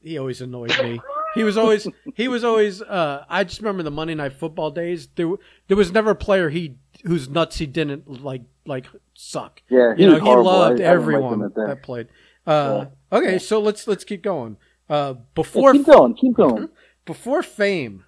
he 0.02 0.18
always 0.18 0.40
annoyed 0.40 0.76
me. 0.82 1.00
He 1.34 1.44
was 1.44 1.56
always, 1.56 1.86
he 2.14 2.26
was 2.26 2.42
always. 2.42 2.82
Uh, 2.82 3.24
I 3.28 3.44
just 3.44 3.60
remember 3.60 3.82
the 3.84 3.90
Monday 3.92 4.14
Night 4.14 4.32
Football 4.32 4.70
days. 4.72 5.08
There, 5.14 5.28
there 5.68 5.76
was 5.76 5.92
never 5.92 6.10
a 6.10 6.14
player 6.16 6.48
he 6.48 6.76
whose 7.04 7.28
nuts 7.28 7.58
he 7.58 7.66
didn't 7.66 8.22
like, 8.24 8.42
like 8.66 8.86
suck. 9.14 9.62
yeah, 9.68 9.94
he 9.94 10.02
you 10.02 10.08
know, 10.08 10.14
he 10.16 10.20
horrible. 10.20 10.44
loved 10.50 10.80
I- 10.80 10.84
I 10.84 10.88
like 10.88 10.94
everyone 10.94 11.52
that. 11.54 11.82
played. 11.82 12.08
Uh, 12.46 12.86
okay, 13.12 13.38
so 13.38 13.60
let's 13.60 13.86
let's 13.86 14.04
keep 14.04 14.22
going. 14.22 14.56
Uh, 14.88 15.14
before 15.34 15.74
keep 15.74 15.86
going, 15.86 16.14
keep 16.14 16.34
going. 16.34 16.68
before 17.04 17.42
fame, 17.42 18.04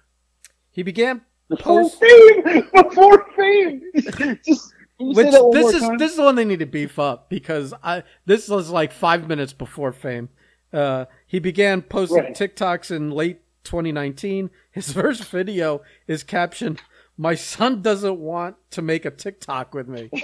he 0.71 0.81
began 0.83 1.21
Before 1.47 1.83
post. 1.83 1.99
fame, 2.01 2.67
before 2.73 3.27
fame. 3.37 3.81
Just 4.45 4.73
Which 5.01 5.25
say 5.27 5.31
that 5.31 5.43
one 5.45 5.51
this 5.57 5.73
is 5.75 5.81
time? 5.81 5.97
this 5.97 6.11
is 6.11 6.17
the 6.17 6.23
one 6.23 6.35
they 6.35 6.45
need 6.45 6.59
to 6.59 6.65
beef 6.65 6.97
up 6.99 7.29
because 7.29 7.73
I 7.83 8.03
this 8.25 8.47
was 8.47 8.69
like 8.69 8.91
five 8.91 9.27
minutes 9.27 9.53
before 9.53 9.91
fame. 9.91 10.29
Uh, 10.73 11.05
he 11.27 11.39
began 11.39 11.81
posting 11.81 12.19
Right. 12.23 12.33
TikToks 12.35 12.91
in 12.95 13.11
late 13.11 13.41
2019. 13.63 14.49
His 14.71 14.93
first 14.99 15.25
video 15.25 15.81
is 16.07 16.23
captioned, 16.23 16.81
"My 17.17 17.35
son 17.35 17.81
doesn't 17.81 18.19
want 18.19 18.55
to 18.71 18.81
make 18.81 19.03
a 19.05 19.11
TikTok 19.11 19.73
with 19.73 19.87
me," 19.87 20.09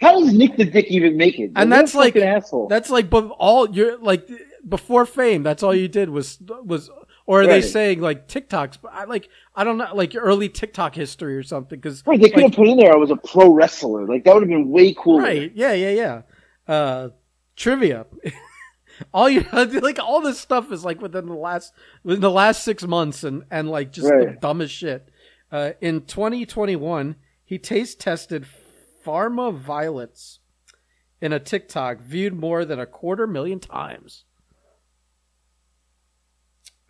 How 0.00 0.18
does 0.20 0.32
Nick 0.32 0.56
the 0.56 0.64
Dick 0.64 0.86
even 0.90 1.16
make 1.16 1.38
it? 1.38 1.52
And 1.56 1.70
What 1.70 1.76
that's 1.76 1.94
like- 1.94 2.14
fucking 2.14 2.28
asshole. 2.28 2.68
That's 2.68 2.90
like, 2.90 3.08
but 3.10 3.28
all 3.38 3.70
you're 3.70 3.96
like 3.98 4.28
before 4.68 5.06
fame. 5.06 5.42
That's 5.42 5.62
all 5.62 5.74
you 5.74 5.88
did 5.88 6.10
was 6.10 6.38
was. 6.64 6.90
Or 7.26 7.42
are 7.42 7.46
they 7.46 7.60
saying 7.60 8.00
like 8.00 8.28
TikToks? 8.28 8.78
But 8.80 8.92
I 8.94 9.04
like 9.04 9.28
I 9.54 9.64
don't 9.64 9.78
know 9.78 9.88
like 9.92 10.14
early 10.16 10.48
TikTok 10.48 10.94
history 10.94 11.36
or 11.36 11.42
something 11.42 11.78
because 11.78 12.04
right, 12.06 12.20
they 12.20 12.28
could 12.28 12.42
like- 12.42 12.52
have 12.52 12.56
put 12.56 12.68
in 12.68 12.76
there. 12.78 12.92
I 12.92 12.96
was 12.96 13.10
a 13.10 13.16
pro 13.16 13.52
wrestler. 13.52 14.06
Like 14.06 14.24
that 14.24 14.34
would 14.34 14.44
have 14.44 14.48
been 14.48 14.70
way 14.70 14.94
cooler. 14.94 15.22
Right. 15.22 15.52
Yeah, 15.54 15.72
yeah, 15.72 15.90
yeah. 15.90 16.22
Uh, 16.72 17.08
trivia. 17.56 18.06
all 19.12 19.28
you 19.28 19.44
like 19.52 19.98
all 19.98 20.20
this 20.20 20.38
stuff 20.38 20.70
is 20.70 20.84
like 20.84 21.02
within 21.02 21.26
the 21.26 21.34
last 21.34 21.72
within 22.04 22.22
the 22.22 22.30
last 22.30 22.62
six 22.62 22.84
months 22.84 23.24
and 23.24 23.42
and 23.50 23.68
like 23.68 23.92
just 23.92 24.06
the 24.06 24.36
dumbest 24.40 24.74
shit. 24.74 25.08
Uh, 25.50 25.72
in 25.80 26.02
2021, 26.02 27.16
he 27.44 27.58
taste 27.58 28.00
tested 28.00 28.46
Parma 29.04 29.52
Violets 29.52 30.40
in 31.20 31.32
a 31.32 31.38
TikTok 31.38 32.00
viewed 32.00 32.34
more 32.34 32.64
than 32.64 32.78
a 32.78 32.86
quarter 32.86 33.26
million 33.26 33.60
times. 33.60 34.25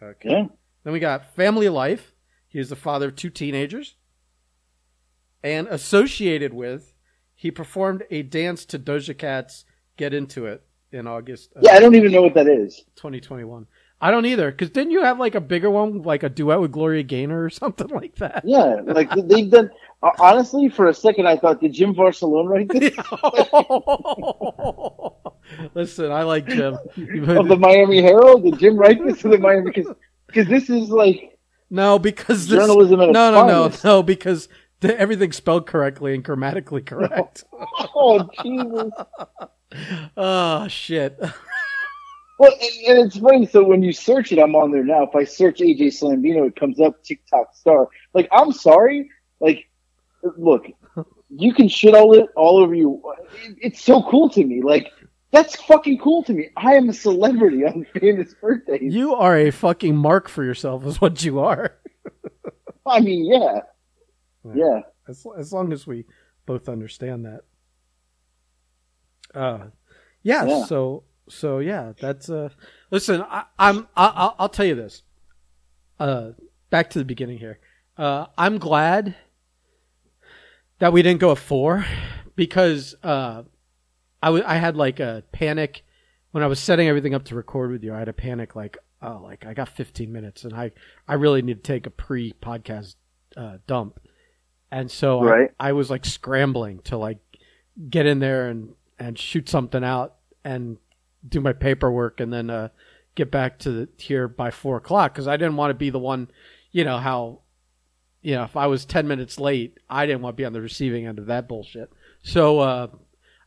Okay. 0.02 0.30
Yeah. 0.30 0.46
Then 0.84 0.92
we 0.92 1.00
got 1.00 1.34
Family 1.34 1.68
Life. 1.68 2.12
He 2.48 2.58
is 2.58 2.68
the 2.68 2.76
father 2.76 3.08
of 3.08 3.16
two 3.16 3.30
teenagers. 3.30 3.96
And 5.42 5.68
associated 5.68 6.54
with, 6.54 6.92
he 7.34 7.50
performed 7.50 8.04
a 8.10 8.22
dance 8.22 8.64
to 8.66 8.78
Doja 8.78 9.16
Cat's 9.16 9.64
Get 9.96 10.14
Into 10.14 10.46
It 10.46 10.64
in 10.92 11.06
August 11.06 11.52
of 11.54 11.62
Yeah, 11.62 11.72
I 11.72 11.80
don't 11.80 11.94
even 11.94 12.12
know 12.12 12.22
what 12.22 12.34
that 12.34 12.48
is. 12.48 12.84
2021. 12.96 13.66
I 14.00 14.10
don't 14.10 14.26
either, 14.26 14.50
because 14.50 14.70
didn't 14.70 14.90
you 14.90 15.02
have 15.02 15.18
like 15.18 15.34
a 15.34 15.40
bigger 15.40 15.70
one, 15.70 16.02
like 16.02 16.22
a 16.22 16.28
duet 16.28 16.60
with 16.60 16.72
Gloria 16.72 17.02
Gaynor 17.02 17.44
or 17.44 17.50
something 17.50 17.88
like 17.88 18.16
that? 18.16 18.42
Yeah, 18.44 18.80
like 18.84 19.10
they've 19.10 19.50
done. 19.50 19.70
Honestly, 20.18 20.68
for 20.68 20.88
a 20.88 20.94
second, 20.94 21.26
I 21.26 21.36
thought 21.36 21.60
did 21.60 21.72
Jim 21.72 21.92
Barcelona 21.92 22.48
write 22.48 22.68
this 22.68 22.94
Listen, 25.75 26.12
I 26.12 26.22
like 26.22 26.46
Jim. 26.46 26.75
of 26.75 27.48
the 27.48 27.56
Miami 27.58 28.02
Herald? 28.02 28.44
Did 28.44 28.58
Jim 28.58 28.76
write 28.76 29.04
this 29.04 29.20
to 29.22 29.28
the 29.28 29.38
Miami? 29.38 29.70
Because 29.70 30.48
this 30.48 30.68
is 30.68 30.90
like 30.90 31.38
No, 31.70 31.98
because 31.98 32.48
this, 32.48 32.58
Journalism 32.58 32.98
no, 32.98 33.12
no, 33.12 33.30
no, 33.30 33.62
finest. 33.62 33.84
no, 33.84 34.02
because 34.02 34.48
the, 34.80 34.98
everything's 34.98 35.36
spelled 35.36 35.66
correctly 35.66 36.14
and 36.14 36.22
grammatically 36.22 36.82
correct. 36.82 37.44
oh 37.94 38.28
Jesus. 38.42 38.90
oh 40.16 40.68
shit! 40.68 41.18
Well, 42.38 42.52
and, 42.52 42.98
and 42.98 43.06
it's 43.06 43.18
funny. 43.18 43.46
So 43.46 43.64
when 43.64 43.82
you 43.82 43.92
search 43.92 44.32
it, 44.32 44.38
I'm 44.38 44.54
on 44.54 44.70
there 44.70 44.84
now. 44.84 45.04
If 45.04 45.16
I 45.16 45.25
search 45.25 45.60
AJ 45.60 45.98
Slambino, 45.98 46.46
it 46.46 46.56
comes 46.56 46.80
up 46.80 47.02
TikTok 47.02 47.54
star. 47.54 47.88
Like, 48.12 48.28
I'm 48.32 48.52
sorry. 48.52 49.08
Like, 49.40 49.64
look, 50.37 50.66
you 51.30 51.52
can 51.52 51.68
shit 51.68 51.95
all 51.95 52.14
it 52.14 52.26
all 52.37 52.59
over 52.59 52.75
you. 52.75 53.02
It's 53.61 53.83
so 53.83 54.02
cool 54.02 54.30
to 54.30 54.45
me. 54.45 54.62
Like, 54.62 54.92
that's 55.33 55.56
fucking 55.62 55.99
cool 55.99 56.23
to 56.25 56.33
me. 56.33 56.49
I 56.56 56.75
am 56.75 56.88
a 56.88 56.92
celebrity 56.92 57.64
on 57.64 57.87
famous 57.99 58.35
birthdays. 58.35 58.95
You 58.95 59.14
are 59.14 59.37
a 59.37 59.50
fucking 59.50 59.97
mark 59.97 60.28
for 60.28 60.45
yourself, 60.45 60.85
is 60.87 61.00
what 61.00 61.25
you 61.25 61.40
are. 61.40 61.76
I 62.87 63.00
mean, 63.00 63.26
yeah, 63.26 63.61
yeah. 64.54 64.80
As 65.09 65.26
as 65.37 65.52
long 65.52 65.73
as 65.73 65.87
we 65.87 66.04
both 66.47 66.68
understand 66.68 67.26
that. 67.26 67.40
Uh, 69.35 69.66
yeah. 70.23 70.45
Yeah. 70.45 70.64
So 70.64 71.04
so 71.28 71.59
yeah, 71.59 71.92
that's 72.00 72.30
uh. 72.30 72.50
Listen, 72.90 73.23
I, 73.23 73.45
I'm 73.59 73.88
I, 73.97 74.06
I'll, 74.14 74.37
I'll 74.38 74.49
tell 74.49 74.66
you 74.66 74.76
this. 74.76 75.02
Uh, 75.99 76.30
back 76.71 76.90
to 76.90 76.99
the 76.99 77.04
beginning 77.04 77.38
here. 77.38 77.59
Uh, 77.99 78.26
I'm 78.37 78.59
glad 78.59 79.16
that 80.78 80.92
we 80.92 81.02
didn't 81.02 81.21
go 81.21 81.30
a 81.30 81.37
four 81.37 81.85
because 82.35 82.95
uh, 83.02 83.42
I 84.23 84.28
I 84.42 84.56
had 84.56 84.76
like 84.76 85.00
a 85.00 85.25
panic 85.33 85.85
when 86.33 86.42
I 86.42 86.47
was 86.47 86.61
setting 86.61 86.88
everything 86.88 87.14
up 87.14 87.25
to 87.26 87.35
record 87.35 87.71
with 87.71 87.83
you. 87.83 87.95
I 87.95 87.99
had 87.99 88.09
a 88.09 88.12
panic 88.12 88.54
like 88.56 88.76
oh 89.02 89.21
like 89.23 89.47
I 89.47 89.54
got 89.54 89.68
15 89.68 90.12
minutes 90.12 90.45
and 90.45 90.54
I 90.54 90.73
I 91.09 91.14
really 91.14 91.42
need 91.42 91.62
to 91.62 91.73
take 91.73 91.87
a 91.87 91.90
pre 91.90 92.33
podcast 92.42 92.97
uh, 93.37 93.59
dump, 93.66 94.00
and 94.71 94.90
so 94.90 95.21
I- 95.28 95.68
I, 95.68 95.73
was 95.73 95.90
like 95.90 96.06
scrambling 96.06 96.80
to 96.85 96.97
like 96.97 97.18
get 97.90 98.06
in 98.06 98.18
there 98.18 98.49
and 98.49 98.75
and 98.99 99.18
shoot 99.18 99.49
something 99.49 99.85
out 99.85 100.14
and 100.45 100.78
do 101.28 101.40
my 101.40 101.52
paperwork 101.52 102.21
and 102.21 102.33
then 102.33 102.49
uh, 102.49 102.68
get 103.14 103.30
back 103.30 103.59
to 103.59 103.71
the, 103.71 103.88
here 103.99 104.28
by 104.28 104.50
four 104.50 104.76
o'clock 104.78 105.12
because 105.12 105.28
I 105.28 105.37
didn't 105.37 105.56
want 105.56 105.71
to 105.71 105.75
be 105.75 105.90
the 105.90 105.99
one, 105.99 106.30
you 106.73 106.85
know 106.85 106.97
how, 106.99 107.40
you 108.23 108.35
know 108.35 108.44
if 108.44 108.56
I 108.56 108.66
was 108.66 108.85
ten 108.85 109.06
minutes 109.06 109.38
late, 109.38 109.78
I 109.88 110.06
didn't 110.06 110.23
want 110.23 110.37
to 110.37 110.40
be 110.40 110.44
on 110.44 110.52
the 110.52 110.61
receiving 110.61 111.06
end 111.06 111.18
of 111.18 111.26
that 111.26 111.49
bullshit. 111.49 111.92
So 112.23 112.61
uh, 112.61 112.88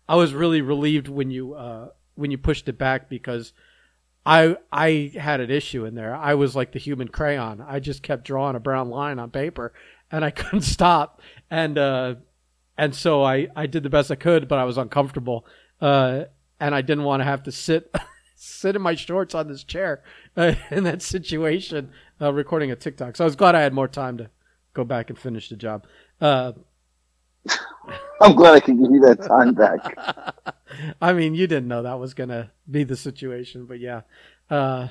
I 0.07 0.15
was 0.15 0.33
really 0.33 0.61
relieved 0.61 1.07
when 1.07 1.31
you 1.31 1.53
uh, 1.53 1.89
when 2.15 2.31
you 2.31 2.37
pushed 2.37 2.67
it 2.67 2.77
back 2.77 3.09
because 3.09 3.53
I 4.25 4.57
I 4.71 5.11
had 5.15 5.39
an 5.39 5.51
issue 5.51 5.85
in 5.85 5.95
there. 5.95 6.15
I 6.15 6.33
was 6.33 6.55
like 6.55 6.71
the 6.71 6.79
human 6.79 7.07
crayon. 7.07 7.61
I 7.61 7.79
just 7.79 8.03
kept 8.03 8.25
drawing 8.25 8.55
a 8.55 8.59
brown 8.59 8.89
line 8.89 9.19
on 9.19 9.31
paper 9.31 9.73
and 10.11 10.23
I 10.23 10.31
couldn't 10.31 10.61
stop. 10.61 11.21
And 11.49 11.77
uh, 11.77 12.15
and 12.77 12.95
so 12.95 13.23
I 13.23 13.47
I 13.55 13.65
did 13.67 13.83
the 13.83 13.89
best 13.89 14.11
I 14.11 14.15
could, 14.15 14.47
but 14.47 14.59
I 14.59 14.63
was 14.63 14.77
uncomfortable. 14.77 15.45
Uh, 15.81 16.25
and 16.59 16.75
I 16.75 16.81
didn't 16.81 17.05
want 17.05 17.21
to 17.21 17.25
have 17.25 17.43
to 17.43 17.51
sit 17.51 17.93
sit 18.35 18.75
in 18.75 18.81
my 18.81 18.95
shorts 18.95 19.35
on 19.35 19.47
this 19.47 19.63
chair 19.63 20.03
uh, 20.37 20.53
in 20.71 20.83
that 20.83 21.01
situation 21.01 21.91
uh, 22.21 22.33
recording 22.33 22.71
a 22.71 22.75
TikTok. 22.75 23.15
So 23.15 23.23
I 23.23 23.27
was 23.27 23.35
glad 23.35 23.55
I 23.55 23.61
had 23.61 23.73
more 23.73 23.87
time 23.87 24.17
to 24.17 24.29
go 24.73 24.83
back 24.83 25.09
and 25.09 25.17
finish 25.17 25.49
the 25.49 25.55
job. 25.55 25.85
Uh, 26.21 26.53
I'm 28.21 28.35
glad 28.35 28.55
I 28.55 28.59
can 28.59 28.81
give 28.81 28.91
you 28.91 28.99
that 29.01 29.23
time 29.25 29.53
back. 29.53 29.95
I 31.01 31.13
mean, 31.13 31.35
you 31.35 31.47
didn't 31.47 31.67
know 31.67 31.83
that 31.83 31.99
was 31.99 32.13
gonna 32.13 32.51
be 32.69 32.83
the 32.83 32.97
situation, 32.97 33.65
but 33.65 33.79
yeah. 33.79 34.01
Uh, 34.49 34.89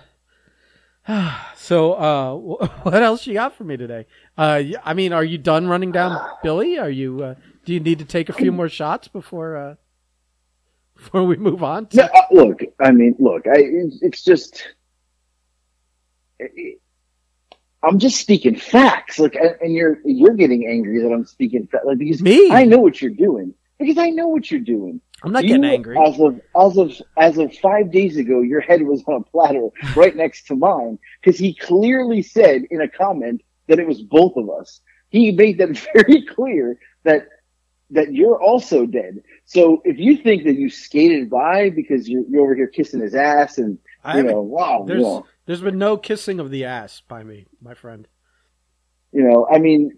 so, 1.57 1.93
uh, 1.95 2.35
what 2.83 3.03
else 3.03 3.27
you 3.27 3.35
got 3.35 3.55
for 3.55 3.65
me 3.65 3.77
today? 3.77 4.07
Uh, 4.37 4.63
I 4.85 4.95
mean, 4.95 5.13
are 5.13 5.25
you 5.25 5.39
done 5.39 5.67
running 5.69 5.93
down 5.93 6.19
Billy? 6.43 6.79
Are 6.79 6.91
you? 6.91 7.23
Uh, 7.23 7.35
do 7.65 7.73
you 7.75 7.81
need 7.81 7.99
to 7.99 8.05
take 8.05 8.29
a 8.29 8.33
few 8.33 8.51
more 8.53 8.69
shots 8.69 9.09
before 9.09 9.57
uh, 9.57 9.75
before 10.97 11.25
we 11.25 11.37
move 11.37 11.63
on? 11.63 11.87
To- 11.87 11.97
No, 11.97 12.05
uh, 12.05 12.23
look, 12.33 12.61
I 12.81 12.91
mean, 12.93 13.15
look, 13.19 13.47
I, 13.47 13.57
it's, 13.59 14.03
it's 14.03 14.25
just, 14.25 14.67
it, 16.39 16.81
I'm 17.83 17.99
just 17.99 18.21
speaking 18.21 18.57
facts. 18.57 19.19
Like, 19.19 19.37
and 19.37 19.73
you're 19.73 19.99
you're 20.05 20.35
getting 20.35 20.67
angry 20.67 21.03
that 21.03 21.13
I'm 21.13 21.27
speaking 21.27 21.69
facts, 21.71 21.85
like 21.87 21.99
because 21.99 22.23
Me? 22.23 22.51
I 22.51 22.65
know 22.65 22.79
what 22.79 23.01
you're 23.01 23.11
doing. 23.11 23.55
Because 23.79 23.99
I 23.99 24.11
know 24.11 24.27
what 24.27 24.51
you're 24.51 24.61
doing. 24.61 25.01
I'm 25.23 25.33
not 25.33 25.45
You, 25.45 25.51
getting 25.51 25.65
angry. 25.65 25.97
As 25.99 26.19
of 26.21 26.41
as 26.57 26.77
of 26.77 26.93
as 27.17 27.39
of 27.39 27.55
five 27.59 27.93
days 27.93 28.17
ago, 28.17 28.41
your 28.41 28.61
head 28.61 28.83
was 28.83 29.03
on 29.07 29.15
a 29.15 29.25
platter 29.25 29.69
right 29.97 30.15
next 30.15 30.47
to 30.49 30.57
mine 30.57 30.99
because 31.21 31.39
he 31.39 31.55
clearly 31.55 32.23
said 32.23 32.63
in 32.71 32.81
a 32.81 32.89
comment 32.89 33.43
that 33.69 33.79
it 33.79 33.87
was 33.87 34.03
both 34.03 34.37
of 34.37 34.51
us. 34.51 34.81
He 35.11 35.31
made 35.33 35.59
that 35.59 35.79
very 35.95 36.27
clear 36.27 36.79
that 37.05 37.29
that 37.91 38.13
you're 38.13 38.41
also 38.41 38.85
dead. 38.87 39.23
So 39.45 39.81
if 39.85 39.99
you 39.99 40.17
think 40.17 40.45
that 40.45 40.57
you 40.57 40.69
skated 40.69 41.31
by 41.31 41.71
because 41.71 42.09
you're, 42.09 42.25
you're 42.29 42.43
over 42.43 42.55
here 42.55 42.67
kissing 42.67 43.01
his 43.01 43.15
ass 43.15 43.59
and 43.59 43.79
you 44.15 44.23
know, 44.23 44.41
wow, 44.41 44.85
there's 44.87 45.03
know, 45.03 45.27
there's 45.49 45.63
been 45.63 45.79
no 45.79 45.97
kissing 45.97 46.41
of 46.41 46.51
the 46.51 46.67
ass 46.67 47.01
by 47.09 47.25
me, 47.25 47.47
my 47.59 47.73
friend. 47.73 48.07
you 49.13 49.23
know, 49.23 49.49
I 49.51 49.59
mean, 49.59 49.93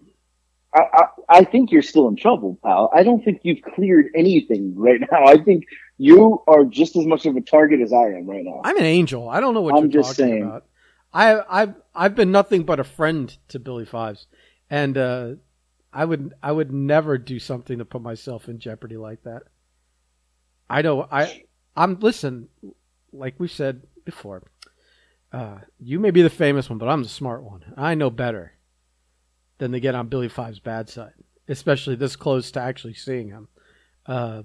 I, 0.73 0.79
I, 0.93 1.03
I 1.27 1.43
think 1.43 1.71
you're 1.71 1.81
still 1.81 2.07
in 2.07 2.15
trouble, 2.15 2.57
pal. 2.63 2.89
I 2.95 3.03
don't 3.03 3.21
think 3.21 3.41
you've 3.43 3.61
cleared 3.61 4.05
anything 4.15 4.73
right 4.77 5.01
now. 5.11 5.25
I 5.25 5.35
think 5.43 5.65
you 5.97 6.41
are 6.47 6.63
just 6.63 6.95
as 6.95 7.05
much 7.05 7.25
of 7.25 7.35
a 7.35 7.41
target 7.41 7.81
as 7.81 7.91
I 7.91 8.05
am 8.13 8.25
right 8.29 8.45
now. 8.45 8.61
I'm 8.63 8.77
an 8.77 8.85
angel. 8.85 9.27
I 9.27 9.41
don't 9.41 9.53
know 9.53 9.59
what 9.61 9.75
I'm 9.75 9.91
you're 9.91 10.01
just 10.01 10.17
talking 10.17 10.31
saying. 10.31 10.43
about. 10.43 10.65
I 11.13 11.41
I've 11.49 11.75
I've 11.93 12.15
been 12.15 12.31
nothing 12.31 12.63
but 12.63 12.79
a 12.79 12.85
friend 12.85 13.35
to 13.49 13.59
Billy 13.59 13.83
Fives, 13.83 14.27
and 14.69 14.97
uh, 14.97 15.31
I 15.91 16.05
would 16.05 16.33
I 16.41 16.53
would 16.53 16.71
never 16.71 17.17
do 17.17 17.39
something 17.39 17.79
to 17.79 17.83
put 17.83 18.01
myself 18.01 18.47
in 18.47 18.57
jeopardy 18.57 18.95
like 18.95 19.23
that. 19.23 19.43
I 20.69 20.81
know 20.81 21.05
I 21.11 21.43
I'm 21.75 21.99
listen, 21.99 22.47
like 23.11 23.35
we 23.37 23.49
said 23.49 23.83
before. 24.05 24.43
Uh, 25.31 25.59
you 25.79 25.99
may 25.99 26.11
be 26.11 26.21
the 26.21 26.29
famous 26.29 26.69
one, 26.69 26.77
but 26.77 26.89
I'm 26.89 27.03
the 27.03 27.09
smart 27.09 27.43
one. 27.43 27.73
I 27.77 27.95
know 27.95 28.09
better 28.09 28.53
than 29.59 29.71
to 29.71 29.79
get 29.79 29.95
on 29.95 30.07
Billy 30.07 30.27
Fives' 30.27 30.59
bad 30.59 30.89
side, 30.89 31.13
especially 31.47 31.95
this 31.95 32.15
close 32.15 32.51
to 32.51 32.59
actually 32.59 32.95
seeing 32.95 33.29
him. 33.29 33.47
Uh, 34.05 34.43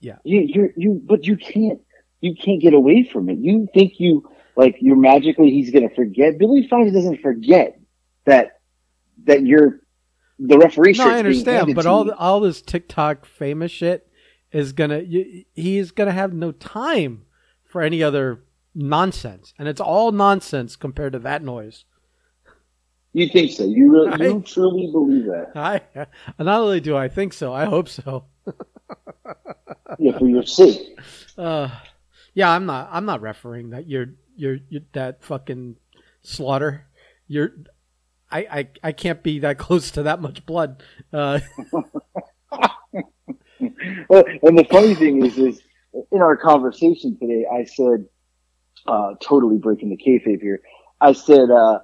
You, 0.00 0.14
you're, 0.24 0.70
you, 0.76 1.00
but 1.04 1.26
you 1.26 1.36
can't, 1.36 1.80
you 2.20 2.34
can't 2.34 2.60
get 2.60 2.74
away 2.74 3.04
from 3.04 3.28
it. 3.28 3.38
You 3.38 3.68
think 3.72 4.00
you, 4.00 4.28
like, 4.56 4.76
you're 4.80 4.96
magically, 4.96 5.50
he's 5.50 5.70
going 5.70 5.88
to 5.88 5.94
forget. 5.94 6.38
Billy 6.38 6.66
Fives 6.68 6.92
doesn't 6.92 7.20
forget 7.20 7.78
that, 8.24 8.60
that 9.24 9.44
you're 9.44 9.80
the 10.38 10.58
referee. 10.58 10.94
No, 10.94 11.08
I 11.08 11.18
understand, 11.18 11.74
but 11.74 11.86
all 11.86 12.06
you. 12.06 12.12
all 12.18 12.40
this 12.40 12.62
TikTok 12.62 13.26
famous 13.26 13.70
shit 13.70 14.08
is 14.50 14.72
gonna 14.72 15.04
y- 15.06 15.44
he's 15.52 15.90
gonna 15.90 16.12
have 16.12 16.32
no 16.32 16.50
time 16.50 17.24
for 17.64 17.82
any 17.82 18.02
other 18.02 18.42
nonsense, 18.74 19.52
and 19.58 19.68
it's 19.68 19.80
all 19.80 20.12
nonsense 20.12 20.76
compared 20.76 21.12
to 21.14 21.18
that 21.20 21.42
noise. 21.42 21.84
you 23.12 23.28
think 23.28 23.50
so. 23.52 23.64
You 23.64 23.90
really, 23.92 24.24
you 24.24 24.40
truly 24.46 24.90
believe 24.90 25.24
that. 25.26 25.52
I 25.56 25.80
not 26.38 26.60
only 26.60 26.80
do 26.80 26.96
I 26.96 27.08
think 27.08 27.32
so, 27.32 27.52
I 27.52 27.64
hope 27.66 27.88
so. 27.88 28.24
Yeah, 29.98 30.16
for 30.18 30.26
your 30.28 30.44
sake. 30.44 30.98
Uh, 31.36 31.68
yeah, 32.32 32.50
I'm 32.50 32.64
not 32.64 32.88
I'm 32.92 33.04
not 33.04 33.20
refereeing 33.20 33.70
that. 33.70 33.86
You're 33.88 34.06
you're, 34.36 34.58
you're 34.68 34.82
that 34.92 35.22
fucking 35.22 35.76
slaughter. 36.22 36.86
You're 37.26 37.50
I, 38.30 38.46
I 38.50 38.68
I 38.84 38.92
can't 38.92 39.22
be 39.22 39.40
that 39.40 39.58
close 39.66 39.90
to 39.92 40.04
that 40.04 40.20
much 40.22 40.46
blood. 40.46 40.82
Uh, 41.12 41.40
Well, 44.08 44.24
and 44.42 44.58
the 44.58 44.64
funny 44.70 44.94
thing 44.94 45.24
is, 45.24 45.36
is 45.38 45.60
in 46.10 46.20
our 46.22 46.36
conversation 46.36 47.16
today, 47.18 47.44
I 47.52 47.64
said, 47.64 48.06
uh, 48.86 49.14
totally 49.20 49.58
breaking 49.58 49.90
the 49.90 49.96
kayfabe 49.96 50.40
here. 50.40 50.60
I 51.00 51.12
said, 51.12 51.50
uh, 51.50 51.80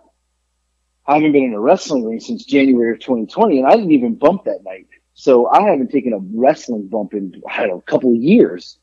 I 1.06 1.14
haven't 1.14 1.32
been 1.32 1.44
in 1.44 1.54
a 1.54 1.60
wrestling 1.60 2.04
ring 2.04 2.20
since 2.20 2.44
January 2.44 2.92
of 2.92 3.00
2020, 3.00 3.58
and 3.58 3.66
I 3.66 3.76
didn't 3.76 3.92
even 3.92 4.16
bump 4.16 4.44
that 4.44 4.64
night. 4.64 4.86
So 5.14 5.46
I 5.48 5.62
haven't 5.62 5.90
taken 5.90 6.12
a 6.12 6.18
wrestling 6.18 6.88
bump 6.88 7.14
in, 7.14 7.40
I 7.48 7.60
don't 7.60 7.68
know, 7.68 7.78
a 7.78 7.82
couple 7.90 8.10
of 8.10 8.16
years. 8.16 8.78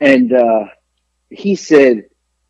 And, 0.00 0.32
uh, 0.32 0.66
he 1.30 1.56
said, 1.56 2.04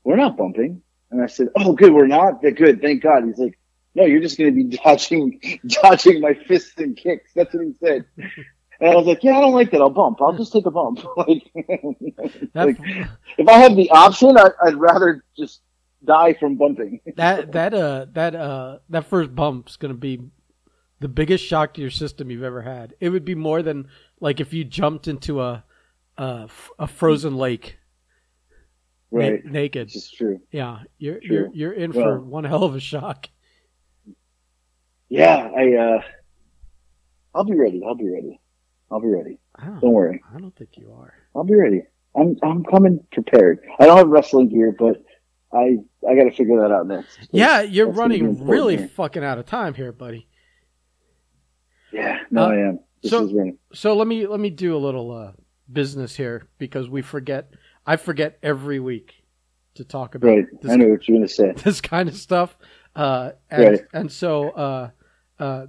we're 0.04 0.16
not 0.16 0.36
bumping. 0.36 0.82
And 1.10 1.22
I 1.22 1.26
said, 1.26 1.48
oh, 1.56 1.72
good, 1.72 1.92
we're 1.92 2.06
not? 2.06 2.42
Good, 2.42 2.80
thank 2.80 3.02
God. 3.02 3.24
He's 3.24 3.38
like, 3.38 3.58
no, 3.94 4.04
you're 4.04 4.20
just 4.20 4.36
going 4.36 4.54
to 4.54 4.64
be 4.64 4.76
dodging, 4.84 5.60
dodging 5.66 6.20
my 6.20 6.34
fists 6.34 6.74
and 6.78 6.96
kicks. 6.96 7.30
That's 7.34 7.54
what 7.54 7.64
he 7.64 7.74
said. 7.80 8.04
And 8.80 8.90
I 8.90 8.96
was 8.96 9.06
like, 9.06 9.22
yeah, 9.22 9.36
I 9.38 9.40
don't 9.40 9.52
like 9.54 9.70
that. 9.70 9.80
I'll 9.80 9.90
bump. 9.90 10.20
I'll 10.20 10.36
just 10.36 10.52
take 10.52 10.66
a 10.66 10.70
bump. 10.70 11.04
like, 11.16 11.50
like, 12.54 12.76
if 13.38 13.48
I 13.48 13.52
had 13.58 13.76
the 13.76 13.90
option, 13.90 14.36
I, 14.36 14.50
I'd 14.62 14.74
rather 14.76 15.24
just 15.36 15.60
die 16.04 16.34
from 16.34 16.56
bumping. 16.56 17.00
that 17.16 17.52
that 17.52 17.72
uh 17.72 18.06
that 18.12 18.34
uh 18.34 18.78
that 18.90 19.06
first 19.06 19.34
bump's 19.34 19.76
gonna 19.76 19.94
be 19.94 20.20
the 21.00 21.08
biggest 21.08 21.44
shock 21.44 21.74
to 21.74 21.80
your 21.80 21.90
system 21.90 22.30
you've 22.30 22.42
ever 22.42 22.62
had. 22.62 22.94
It 23.00 23.10
would 23.10 23.24
be 23.24 23.34
more 23.34 23.62
than 23.62 23.88
like 24.20 24.40
if 24.40 24.52
you 24.52 24.64
jumped 24.64 25.08
into 25.08 25.40
a 25.40 25.64
a 26.16 26.48
frozen 26.86 27.36
lake 27.36 27.78
na- 29.10 29.18
Right. 29.18 29.44
naked. 29.44 29.86
Which 29.88 29.96
is 29.96 30.10
true. 30.10 30.40
Yeah, 30.50 30.80
you're 30.98 31.20
True. 31.20 31.26
you're 31.30 31.50
you're 31.54 31.72
in 31.72 31.92
for 31.92 32.18
Well- 32.18 32.24
one 32.24 32.44
hell 32.44 32.64
of 32.64 32.74
a 32.74 32.80
shock. 32.80 33.28
Yeah, 35.08 35.48
I, 35.56 35.74
uh, 35.74 36.02
I'll 37.34 37.44
be 37.44 37.54
ready. 37.54 37.82
I'll 37.86 37.94
be 37.94 38.08
ready. 38.10 38.40
I'll 38.94 39.00
be 39.00 39.08
ready. 39.08 39.40
Don't, 39.60 39.80
Don't 39.80 39.92
worry. 39.92 40.22
I 40.32 40.38
don't 40.38 40.54
think 40.54 40.70
you 40.76 40.92
are. 40.96 41.14
I'll 41.34 41.42
be 41.42 41.56
ready. 41.56 41.82
I'm, 42.14 42.36
I'm 42.44 42.62
coming 42.62 43.04
prepared. 43.10 43.58
I 43.80 43.86
don't 43.86 43.96
have 43.96 44.06
wrestling 44.06 44.48
gear, 44.48 44.70
but 44.78 45.02
I, 45.52 45.78
I 46.08 46.14
gotta 46.14 46.30
figure 46.30 46.60
that 46.60 46.70
out 46.72 46.86
next. 46.86 47.18
Yeah, 47.32 47.62
you're 47.62 47.86
That's 47.86 47.98
gonna 47.98 48.14
be 48.14 48.22
running 48.22 48.46
really 48.46 48.76
here. 48.76 48.86
fucking 48.88 49.24
out 49.24 49.38
of 49.38 49.46
time 49.46 49.74
here, 49.74 49.90
buddy. 49.90 50.28
Yeah, 51.92 52.18
no, 52.30 52.44
Uh, 52.44 52.48
I 52.48 52.56
am. 52.68 52.78
This 53.02 53.10
so- 53.10 53.24
is 53.24 53.32
running. 53.32 53.58
So 53.72 53.96
let 53.96 54.06
me 54.06 54.28
let 54.28 54.38
me 54.38 54.50
do 54.50 54.76
a 54.76 54.78
little 54.78 55.10
uh, 55.10 55.32
business 55.72 56.14
here 56.14 56.46
because 56.58 56.88
we 56.88 57.02
forget. 57.02 57.50
I 57.86 57.96
forget 57.96 58.38
every 58.44 58.78
week 58.78 59.12
to 59.74 59.84
talk 59.84 60.14
about 60.14 60.28
Right. 60.28 60.46
this 60.62 60.70
I 60.70 60.76
know 60.76 60.86
what 60.86 61.06
you're 61.08 61.18
gonna 61.18 61.26
say. 61.28 61.52
this 61.64 61.80
kind 61.80 62.08
of 62.08 62.14
stuff. 62.16 62.56
Uh, 62.94 63.32
and, 63.50 63.64
Right. 63.64 63.80
and 63.92 64.12
so 64.12 64.50
uh, 64.50 64.90
uh, 65.40 65.66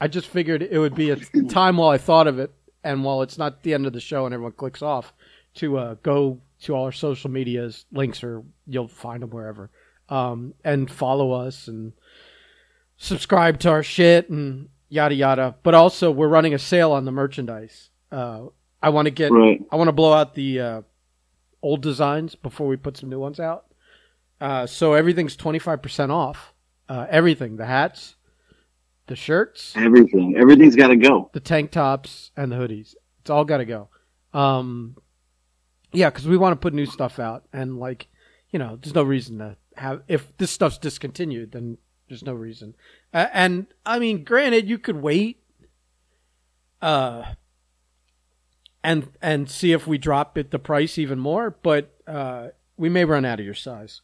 I 0.00 0.08
just 0.08 0.28
figured 0.28 0.62
it 0.62 0.78
would 0.78 0.94
be 0.94 1.10
a 1.10 1.16
time 1.48 1.76
while 1.76 1.90
I 1.90 1.98
thought 1.98 2.26
of 2.26 2.38
it, 2.38 2.52
and 2.84 3.02
while 3.04 3.22
it's 3.22 3.38
not 3.38 3.62
the 3.62 3.74
end 3.74 3.86
of 3.86 3.92
the 3.92 4.00
show 4.00 4.26
and 4.26 4.34
everyone 4.34 4.52
clicks 4.52 4.82
off, 4.82 5.12
to 5.54 5.78
uh, 5.78 5.94
go 6.02 6.40
to 6.62 6.74
all 6.74 6.84
our 6.84 6.92
social 6.92 7.30
medias, 7.30 7.84
links 7.92 8.22
or 8.22 8.42
you'll 8.66 8.88
find 8.88 9.22
them 9.22 9.30
wherever, 9.30 9.70
um, 10.08 10.54
and 10.64 10.90
follow 10.90 11.32
us 11.32 11.68
and 11.68 11.92
subscribe 12.96 13.58
to 13.60 13.70
our 13.70 13.82
shit 13.82 14.28
and 14.30 14.68
yada 14.88 15.14
yada. 15.14 15.54
But 15.62 15.74
also, 15.74 16.10
we're 16.10 16.28
running 16.28 16.54
a 16.54 16.58
sale 16.58 16.92
on 16.92 17.04
the 17.04 17.12
merchandise. 17.12 17.90
Uh, 18.12 18.46
I 18.82 18.90
want 18.90 19.06
to 19.06 19.10
get 19.10 19.32
Right. 19.32 19.62
I 19.70 19.76
want 19.76 19.88
to 19.88 19.92
blow 19.92 20.12
out 20.12 20.34
the 20.34 20.60
uh, 20.60 20.82
old 21.62 21.82
designs 21.82 22.34
before 22.34 22.66
we 22.68 22.76
put 22.76 22.96
some 22.96 23.08
new 23.08 23.18
ones 23.18 23.40
out. 23.40 23.64
Uh, 24.40 24.66
so 24.66 24.92
everything's 24.92 25.36
twenty 25.36 25.58
five 25.58 25.80
percent 25.80 26.12
off. 26.12 26.52
Uh, 26.88 27.06
everything, 27.10 27.56
the 27.56 27.66
hats, 27.66 28.15
the 29.06 29.16
shirts, 29.16 29.72
Everything. 29.76 30.36
Everything's 30.36 30.76
gotta 30.76 30.96
go. 30.96 31.30
the 31.32 31.40
tank 31.40 31.70
tops, 31.70 32.30
and 32.36 32.50
the 32.50 32.56
hoodies. 32.56 32.94
It's 33.20 33.30
all 33.30 33.44
got 33.44 33.58
to 33.58 33.64
go. 33.64 33.88
Um, 34.32 34.96
yeah, 35.92 36.10
because 36.10 36.26
we 36.28 36.36
want 36.36 36.52
to 36.52 36.56
put 36.56 36.74
new 36.74 36.86
stuff 36.86 37.18
out, 37.18 37.44
and 37.52 37.78
like, 37.78 38.08
you 38.50 38.58
know, 38.58 38.78
there's 38.80 38.94
no 38.94 39.02
reason 39.02 39.38
to 39.38 39.56
have 39.76 40.02
if 40.08 40.36
this 40.38 40.50
stuff's 40.50 40.78
discontinued, 40.78 41.52
then 41.52 41.78
there's 42.08 42.24
no 42.24 42.32
reason. 42.32 42.74
Uh, 43.12 43.26
and 43.32 43.66
I 43.84 43.98
mean, 43.98 44.22
granted, 44.24 44.68
you 44.68 44.78
could 44.78 45.02
wait, 45.02 45.42
uh, 46.82 47.22
and 48.84 49.08
and 49.20 49.50
see 49.50 49.72
if 49.72 49.86
we 49.86 49.98
drop 49.98 50.38
it 50.38 50.50
the 50.50 50.58
price 50.58 50.98
even 50.98 51.18
more, 51.18 51.50
but 51.62 51.94
uh, 52.06 52.48
we 52.76 52.88
may 52.88 53.04
run 53.04 53.24
out 53.24 53.40
of 53.40 53.44
your 53.44 53.54
size. 53.54 54.02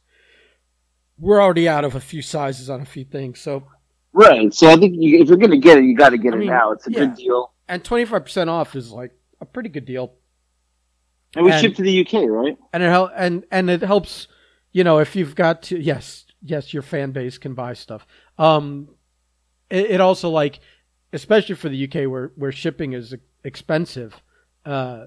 We're 1.18 1.40
already 1.40 1.68
out 1.68 1.84
of 1.84 1.94
a 1.94 2.00
few 2.00 2.22
sizes 2.22 2.68
on 2.68 2.80
a 2.80 2.84
few 2.86 3.04
things, 3.04 3.38
so 3.40 3.64
Right. 4.12 4.52
So 4.52 4.68
I 4.68 4.76
think 4.76 4.94
you, 4.98 5.20
if 5.20 5.28
you're 5.28 5.38
gonna 5.38 5.56
get 5.58 5.78
it, 5.78 5.84
you 5.84 5.96
gotta 5.96 6.18
get 6.18 6.32
I 6.34 6.36
it 6.36 6.40
mean, 6.40 6.48
now. 6.48 6.72
It's 6.72 6.86
a 6.86 6.90
yeah. 6.92 6.98
good 7.00 7.14
deal. 7.16 7.52
and 7.68 7.82
twenty 7.82 8.04
five 8.04 8.24
percent 8.24 8.50
off 8.50 8.74
is 8.76 8.90
like 8.90 9.12
a 9.40 9.46
pretty 9.46 9.68
good 9.68 9.84
deal. 9.86 10.14
And 11.34 11.44
we 11.46 11.52
And- 11.52 11.60
ship 11.60 11.74
to 11.76 11.82
the 11.82 12.00
UK, 12.06 12.28
right? 12.28 12.56
and 12.72 12.82
it 12.82 12.86
hel- 12.90 13.10
and 13.16 13.44
and 13.50 13.70
it 13.70 13.80
helps 13.82 14.28
you 14.72 14.84
know 14.84 14.98
if 14.98 15.16
you've 15.16 15.34
got 15.34 15.62
to 15.64 15.78
yes 15.80 16.26
yes 16.42 16.72
your 16.74 16.82
fan 16.82 17.12
base 17.12 17.38
can 17.38 17.54
buy 17.54 17.72
stuff 17.72 18.06
um 18.38 18.88
it, 19.70 19.92
it 19.92 20.00
also 20.00 20.28
like 20.28 20.60
especially 21.12 21.54
for 21.54 21.68
the 21.68 21.84
uk 21.86 21.94
where 22.10 22.32
where 22.36 22.50
shipping 22.50 22.92
is 22.94 23.14
expensive 23.44 24.22
uh 24.66 25.04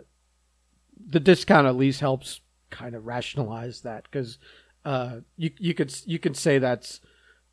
the 1.07 1.19
discount 1.19 1.67
at 1.67 1.75
least 1.75 1.99
helps 1.99 2.41
kind 2.69 2.95
of 2.95 3.05
rationalize 3.05 3.81
that 3.81 4.03
because 4.03 4.37
uh, 4.85 5.17
you 5.35 5.51
you 5.59 5.73
could 5.73 5.93
you 6.05 6.19
could 6.19 6.37
say 6.37 6.57
that's 6.59 7.01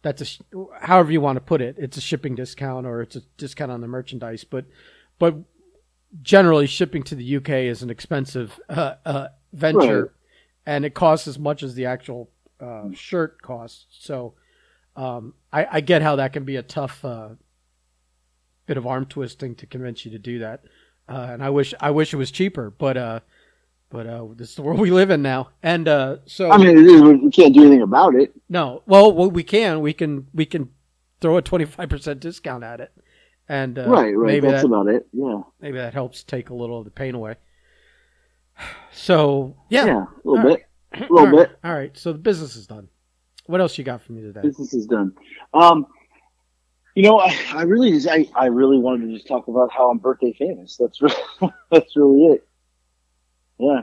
that's 0.03 0.41
a 0.55 0.65
however 0.81 1.13
you 1.13 1.21
want 1.21 1.37
to 1.37 1.41
put 1.41 1.61
it. 1.61 1.77
It's 1.79 1.97
a 1.97 2.01
shipping 2.01 2.35
discount 2.35 2.87
or 2.87 3.03
it's 3.03 3.17
a 3.17 3.23
discount 3.37 3.71
on 3.73 3.81
the 3.81 3.89
merchandise, 3.89 4.45
but 4.45 4.67
but 5.19 5.37
generally 6.21 6.67
shipping 6.67 7.03
to 7.05 7.15
the 7.15 7.37
UK 7.37 7.49
is 7.51 7.83
an 7.83 7.91
expensive 7.91 8.59
uh, 8.69 8.95
uh, 9.07 9.29
venture, 9.53 10.03
Right. 10.03 10.11
and 10.67 10.85
it 10.85 10.95
costs 10.95 11.27
as 11.29 11.39
much 11.39 11.63
as 11.63 11.75
the 11.75 11.87
actual 11.87 12.31
uh, 12.61 12.91
shirt 12.93 13.41
costs. 13.41 13.87
So 14.01 14.35
um, 14.97 15.35
I, 15.53 15.67
I 15.73 15.81
get 15.81 16.03
how 16.03 16.17
that 16.17 16.33
can 16.33 16.45
be 16.45 16.57
a 16.57 16.63
tough 16.63 17.05
uh, 17.05 17.31
bit 18.67 18.77
of 18.77 18.87
arm 18.87 19.07
twisting 19.07 19.55
to 19.57 19.67
convince 19.67 20.05
you 20.05 20.11
to 20.13 20.19
do 20.19 20.41
that. 20.41 20.65
Uh, 21.09 21.29
and 21.31 21.43
I 21.43 21.51
wish 21.51 21.75
I 21.81 21.91
wish 21.91 22.13
it 22.13 22.17
was 22.19 22.31
cheaper, 22.31 22.71
but 22.71 22.97
uh, 22.97 23.21
but 23.93 24.07
uh, 24.07 24.27
this 24.35 24.51
is 24.51 24.57
the 24.57 24.63
world 24.63 24.81
we 24.81 24.91
live 24.91 25.11
in 25.11 25.23
now. 25.23 25.51
And 25.63 25.87
uh, 25.87 26.17
so 26.27 26.51
I 26.51 26.57
mean, 26.57 27.23
we 27.23 27.31
can't 27.31 27.55
do 27.55 27.61
anything 27.61 27.83
about 27.83 28.15
it. 28.15 28.33
no, 28.49 28.83
well, 28.87 29.13
well, 29.13 29.31
we 29.31 29.43
can 29.43 29.81
we 29.81 29.93
can 29.93 30.27
we 30.33 30.47
can 30.47 30.71
throw 31.21 31.37
a 31.37 31.43
twenty 31.43 31.67
five 31.67 31.89
percent 31.89 32.21
discount 32.21 32.65
at 32.65 32.81
it, 32.81 32.93
and 33.49 33.79
uh, 33.79 33.89
right, 33.89 34.17
right. 34.17 34.27
Maybe 34.27 34.49
That's 34.49 34.63
that 34.63 34.69
about 34.69 34.89
it. 34.89 35.07
Yeah. 35.13 35.43
maybe 35.61 35.79
that 35.79 35.93
helps 35.93 36.25
take 36.25 36.51
a 36.51 36.55
little 36.55 36.79
of 36.79 36.85
the 36.85 36.91
pain 36.91 37.15
away. 37.15 37.37
So 38.93 39.57
yeah, 39.69 39.87
Yeah, 39.87 40.05
a 40.05 40.29
little 40.29 40.47
All 40.47 40.55
bit. 40.57 40.67
A 40.95 41.01
little 41.01 41.19
All 41.19 41.27
right. 41.27 41.49
bit. 41.49 41.59
All 41.65 41.75
right, 41.75 41.97
so 41.97 42.13
the 42.13 42.19
business 42.19 42.57
is 42.57 42.67
done. 42.67 42.89
What 43.47 43.61
else 43.61 43.77
you 43.77 43.85
got 43.85 44.03
for 44.03 44.13
me 44.13 44.23
today? 44.23 44.43
Business 44.43 44.73
is 44.73 44.87
done. 44.87 45.13
Um, 45.53 45.87
you 46.95 47.03
know, 47.03 47.19
I, 47.19 47.37
I 47.55 47.63
really 47.63 47.91
just, 47.93 48.09
I, 48.09 48.29
I 48.37 48.47
really 48.47 48.79
wanted 48.79 49.07
to 49.07 49.15
just 49.15 49.27
talk 49.27 49.49
about 49.49 49.73
how 49.73 49.91
I'm 49.91 49.99
birthday 49.99 50.35
famous. 50.39 50.77
That's 50.77 51.01
really, 51.01 51.15
that's 51.71 51.97
really 51.97 52.27
it. 52.27 52.47
Yeah. 53.59 53.83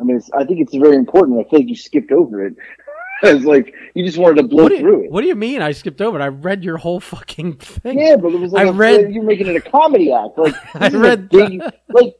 I 0.00 0.04
mean, 0.04 0.16
it's, 0.16 0.30
I 0.32 0.44
think 0.44 0.60
it's 0.60 0.74
very 0.74 0.96
important. 0.96 1.38
I 1.44 1.48
feel 1.48 1.60
like 1.60 1.68
you 1.68 1.76
skipped 1.76 2.12
over 2.12 2.44
it. 2.46 2.54
it's 3.22 3.44
like 3.46 3.72
you 3.94 4.04
just 4.04 4.18
wanted 4.18 4.42
to 4.42 4.48
blow 4.48 4.64
What 4.64 4.68
do, 4.70 4.78
through 4.78 4.98
you, 4.98 5.04
it. 5.04 5.10
what 5.10 5.22
do 5.22 5.26
you 5.26 5.34
mean? 5.34 5.62
I 5.62 5.72
skipped 5.72 6.02
over 6.02 6.20
it. 6.20 6.22
I 6.22 6.28
read 6.28 6.62
your 6.62 6.76
whole 6.76 7.00
fucking 7.00 7.54
thing. 7.56 7.98
Yeah, 7.98 8.16
but 8.16 8.32
it 8.34 8.38
was 8.40 8.52
like 8.52 8.66
I 8.66 8.70
a- 8.70 8.72
read- 8.72 9.14
you're 9.14 9.24
making 9.24 9.46
it 9.46 9.56
a 9.56 9.60
comedy 9.60 10.12
act. 10.12 10.36
Like 10.36 10.54
I 10.74 10.78
this 10.80 10.88
is 10.88 10.94
a 10.94 10.98
read- 10.98 11.28
big, 11.30 11.62
like 11.88 12.14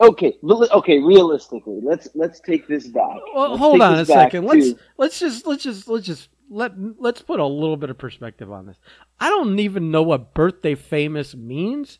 okay, 0.00 0.36
okay. 0.44 0.98
Realistically, 0.98 1.80
let's 1.82 2.08
let's 2.14 2.40
take 2.40 2.66
this 2.68 2.86
back. 2.88 3.16
Well, 3.34 3.50
Let's 3.50 3.60
hold 3.60 3.80
on 3.80 3.94
a 3.98 4.04
second. 4.04 4.44
Let's 4.44 4.72
let's 4.98 5.18
just 5.18 5.46
let's 5.46 5.62
just 5.62 5.88
let's 5.88 6.04
just 6.06 6.28
let 6.50 6.72
let's 7.00 7.22
put 7.22 7.40
a 7.40 7.46
little 7.46 7.78
bit 7.78 7.88
of 7.88 7.96
perspective 7.96 8.52
on 8.52 8.66
this. 8.66 8.76
I 9.18 9.30
don't 9.30 9.58
even 9.58 9.90
know 9.90 10.02
what 10.02 10.34
birthday 10.34 10.74
famous 10.74 11.34
means. 11.34 11.98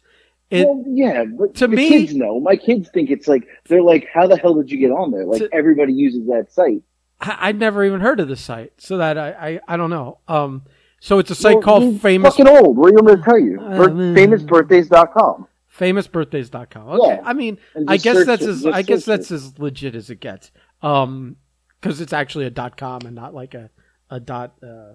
It 0.50 0.64
well, 0.66 0.84
yeah, 0.86 1.24
but 1.24 1.54
to 1.56 1.68
me- 1.68 1.88
kids 1.88 2.14
know. 2.14 2.38
My 2.40 2.56
kids 2.56 2.88
think 2.94 3.10
it's 3.10 3.26
like 3.26 3.48
they're 3.68 3.82
like, 3.82 4.06
"How 4.12 4.26
the 4.28 4.36
hell 4.36 4.54
did 4.54 4.70
you 4.70 4.78
get 4.78 4.90
on 4.92 5.10
there?" 5.10 5.24
Like 5.24 5.40
To- 5.42 5.48
everybody 5.52 5.92
uses 5.92 6.26
that 6.28 6.52
site. 6.52 6.82
I, 7.20 7.48
I'd 7.48 7.58
never 7.58 7.84
even 7.84 8.00
heard 8.00 8.20
of 8.20 8.28
the 8.28 8.36
site, 8.36 8.72
so 8.78 8.98
that 8.98 9.18
I 9.18 9.30
I, 9.32 9.60
I 9.66 9.76
don't 9.76 9.90
know. 9.90 10.18
Um, 10.28 10.62
so 11.00 11.18
it's 11.18 11.30
a 11.30 11.34
site 11.34 11.56
Well, 11.56 11.62
called 11.62 12.00
famous 12.00 12.36
Fucking 12.36 12.46
old. 12.48 12.76
What 12.76 12.90
do 12.90 12.96
you 12.96 13.02
me 13.02 13.16
to 13.16 13.22
tell 13.22 13.38
you? 13.38 13.60
Uh, 13.60 13.88
Bir- 13.88 13.90
famousbirthdays.com. 13.90 15.46
famousbirthdays.com. 15.76 16.88
Okay, 16.88 17.08
Yeah. 17.16 17.20
I 17.24 17.32
mean, 17.32 17.58
I 17.88 17.96
guess 17.96 18.24
that's 18.24 18.42
it. 18.42 18.48
as 18.48 18.62
Just 18.62 18.74
I 18.74 18.82
guess 18.82 19.04
that's 19.04 19.30
it. 19.30 19.34
as 19.34 19.58
legit 19.58 19.94
as 19.94 20.10
it 20.10 20.20
gets. 20.20 20.50
Um, 20.82 21.36
because 21.80 22.00
it's 22.00 22.12
actually 22.12 22.46
a 22.46 22.50
dot 22.50 22.76
com 22.76 23.02
and 23.04 23.14
not 23.14 23.34
like 23.34 23.54
a 23.54 23.70
a 24.10 24.20
dot 24.20 24.54
uh 24.62 24.92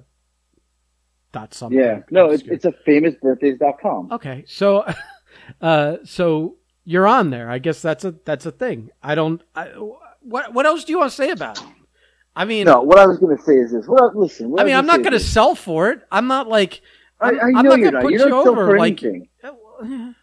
dot 1.32 1.54
something. 1.54 1.78
Yeah, 1.80 2.00
no, 2.10 2.30
it's 2.30 2.44
it's 2.44 2.66
a 2.66 2.72
famousbirthdays.com. 2.88 4.12
Okay, 4.14 4.44
so, 4.48 4.86
uh, 5.62 5.98
so 6.04 6.56
you're 6.84 7.08
on 7.08 7.30
there. 7.30 7.50
I 7.50 7.60
guess 7.60 7.82
that's 7.82 8.04
a 8.06 8.12
that's 8.26 8.46
a 8.46 8.52
thing. 8.52 8.90
I 9.02 9.16
don't. 9.16 9.42
I, 9.56 9.68
what 10.22 10.54
what 10.54 10.66
else 10.66 10.84
do 10.84 10.92
you 10.92 11.00
want 11.00 11.12
to 11.12 11.16
say 11.16 11.32
about 11.32 11.60
it? 11.60 11.68
I 12.36 12.46
mean, 12.46 12.66
No, 12.66 12.82
what 12.82 12.98
I 12.98 13.06
was 13.06 13.18
going 13.18 13.36
to 13.36 13.44
say 13.44 13.56
is 13.56 13.72
this. 13.72 13.88
Well, 13.88 14.12
listen. 14.16 14.50
What 14.50 14.62
I 14.62 14.64
mean, 14.64 14.74
was 14.74 14.80
I'm 14.80 14.86
not 14.86 15.02
going 15.02 15.14
to 15.14 15.20
sell 15.20 15.56
for 15.56 15.92
it. 15.92 16.02
I'm 16.12 16.28
not 16.28 16.48
like. 16.48 16.82
I, 17.20 17.32
I'm, 17.32 17.58
I 17.58 17.62
know 17.62 17.70
not 17.72 17.80
you're 17.80 17.92
not. 17.92 18.04
put 18.04 18.14
You 18.14 18.20
you 18.20 18.30
don't 18.30 18.44
sell 18.44 18.54
over. 18.54 18.78
Like, 18.78 19.04
anything. 19.04 19.28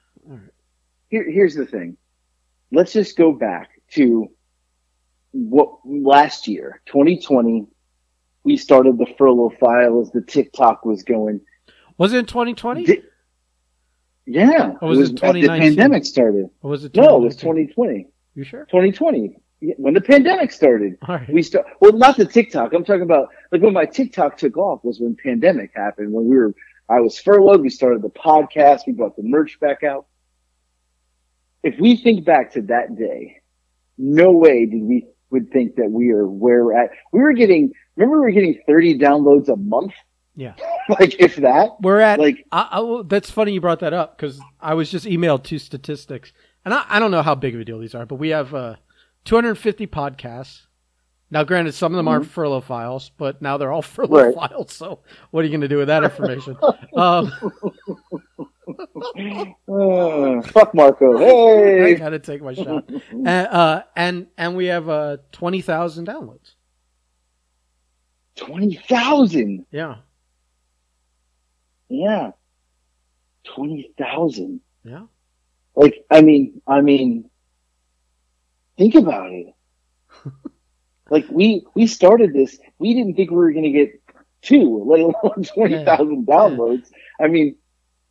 Here, 1.10 1.30
here's 1.30 1.54
the 1.54 1.64
thing. 1.64 1.96
Let's 2.70 2.92
just 2.92 3.16
go 3.16 3.32
back 3.32 3.70
to 3.92 4.30
what 5.32 5.78
last 5.86 6.46
year, 6.46 6.82
2020. 6.86 7.66
We 8.44 8.56
started 8.56 8.98
the 8.98 9.06
furlough 9.16 9.52
file 9.58 10.00
as 10.02 10.10
the 10.10 10.20
TikTok 10.20 10.84
was 10.84 11.02
going. 11.02 11.40
was 11.96 12.12
it 12.12 12.18
in 12.18 12.26
2020 12.26 12.84
Di- 12.84 13.02
yeah, 14.28 14.72
oh, 14.80 14.86
Or 14.86 14.88
was 14.90 14.98
it 14.98 15.02
as 15.02 15.10
the 15.10 15.16
2019? 15.16 15.60
pandemic 15.70 16.04
started. 16.04 16.50
or 16.62 16.70
was 16.70 16.84
it? 16.84 16.94
No, 16.94 17.16
it 17.16 17.24
was 17.24 17.36
2020. 17.36 18.06
You 18.34 18.44
sure? 18.44 18.64
2020 18.66 19.36
Yeah, 19.60 19.74
when 19.78 19.94
the 19.94 20.00
pandemic 20.00 20.52
started. 20.52 20.98
Right. 21.08 21.28
We 21.32 21.42
start 21.42 21.66
well, 21.80 21.92
not 21.92 22.16
the 22.16 22.24
TikTok. 22.26 22.72
I'm 22.72 22.84
talking 22.84 23.02
about 23.02 23.28
like 23.50 23.62
when 23.62 23.72
my 23.72 23.86
TikTok 23.86 24.36
took 24.36 24.56
off 24.56 24.84
was 24.84 25.00
when 25.00 25.16
pandemic 25.16 25.72
happened. 25.74 26.12
When 26.12 26.26
we 26.26 26.36
were, 26.36 26.54
I 26.88 27.00
was 27.00 27.18
furloughed. 27.18 27.62
We 27.62 27.70
started 27.70 28.02
the 28.02 28.10
podcast. 28.10 28.80
We 28.86 28.92
brought 28.92 29.16
the 29.16 29.22
merch 29.24 29.58
back 29.60 29.82
out. 29.82 30.06
If 31.62 31.78
we 31.80 31.96
think 31.96 32.24
back 32.24 32.52
to 32.52 32.62
that 32.62 32.96
day, 32.96 33.40
no 33.96 34.30
way 34.30 34.66
did 34.66 34.82
we 34.82 35.06
would 35.30 35.50
think 35.50 35.76
that 35.76 35.90
we 35.90 36.10
are 36.12 36.26
where 36.26 36.64
we're 36.64 36.78
at. 36.78 36.90
We 37.12 37.20
were 37.20 37.32
getting. 37.32 37.72
Remember, 37.96 38.20
we 38.20 38.26
were 38.26 38.30
getting 38.30 38.62
30 38.66 38.98
downloads 38.98 39.48
a 39.48 39.56
month. 39.56 39.92
Yeah. 40.38 40.54
like 41.00 41.16
if 41.20 41.34
that. 41.36 41.80
We're 41.80 41.98
at 41.98 42.20
Like 42.20 42.46
I, 42.52 42.68
I, 42.80 43.02
that's 43.06 43.28
funny 43.28 43.52
you 43.52 43.60
brought 43.60 43.80
that 43.80 43.92
up 43.92 44.16
because 44.16 44.40
I 44.60 44.74
was 44.74 44.88
just 44.88 45.04
emailed 45.04 45.42
two 45.42 45.58
statistics, 45.58 46.32
and 46.64 46.72
I, 46.72 46.84
I 46.88 46.98
don't 47.00 47.10
know 47.10 47.22
how 47.22 47.34
big 47.34 47.56
of 47.56 47.60
a 47.60 47.64
deal 47.64 47.80
these 47.80 47.94
are, 47.94 48.06
but 48.06 48.14
we 48.16 48.28
have 48.28 48.54
uh, 48.54 48.76
250 49.24 49.88
podcasts. 49.88 50.60
Now, 51.30 51.42
granted, 51.42 51.72
some 51.74 51.92
of 51.92 51.96
them 51.96 52.06
aren't 52.08 52.24
furlough 52.26 52.60
files, 52.62 53.10
but 53.18 53.42
now 53.42 53.58
they're 53.58 53.72
all 53.72 53.82
furlough 53.96 54.26
Right. 54.26 54.34
files. 54.34 54.72
So, 54.72 55.00
what 55.32 55.40
are 55.40 55.44
you 55.44 55.50
going 55.50 55.60
to 55.62 55.68
do 55.68 55.76
with 55.78 55.88
that 55.88 56.04
information? 56.04 56.56
um, 56.96 57.32
uh, 59.68 60.42
fuck 60.42 60.72
Marco. 60.72 61.18
I 61.18 61.88
Hey, 61.88 61.94
got 61.96 62.10
to 62.10 62.18
take 62.20 62.42
my 62.42 62.54
shot. 62.54 62.88
And, 63.10 63.26
uh, 63.28 63.82
and 63.96 64.28
and 64.38 64.56
we 64.56 64.66
have 64.66 64.88
uh, 64.88 65.16
20,000 65.32 66.06
downloads. 66.06 66.54
twenty 68.36 68.76
thousand. 68.88 69.66
Yeah, 69.72 69.96
Yeah, 71.88 72.30
twenty 73.44 73.92
thousand. 73.98 74.60
yeah. 74.84 75.06
Like, 75.74 76.04
I 76.10 76.22
mean, 76.22 76.60
I 76.66 76.80
mean, 76.80 77.30
think 78.76 78.94
about 78.96 79.30
it. 79.32 79.46
like 81.10 81.26
we 81.30 81.64
we 81.74 81.86
started 81.86 82.32
this, 82.32 82.58
we 82.78 82.94
didn't 82.94 83.14
think 83.14 83.30
we 83.30 83.36
were 83.36 83.52
going 83.52 83.64
to 83.64 83.70
get 83.70 84.00
two, 84.42 84.84
let 84.86 85.00
alone 85.00 85.44
twenty 85.54 85.84
thousand 85.84 86.26
downloads. 86.26 86.88
I 87.20 87.28
mean, 87.28 87.56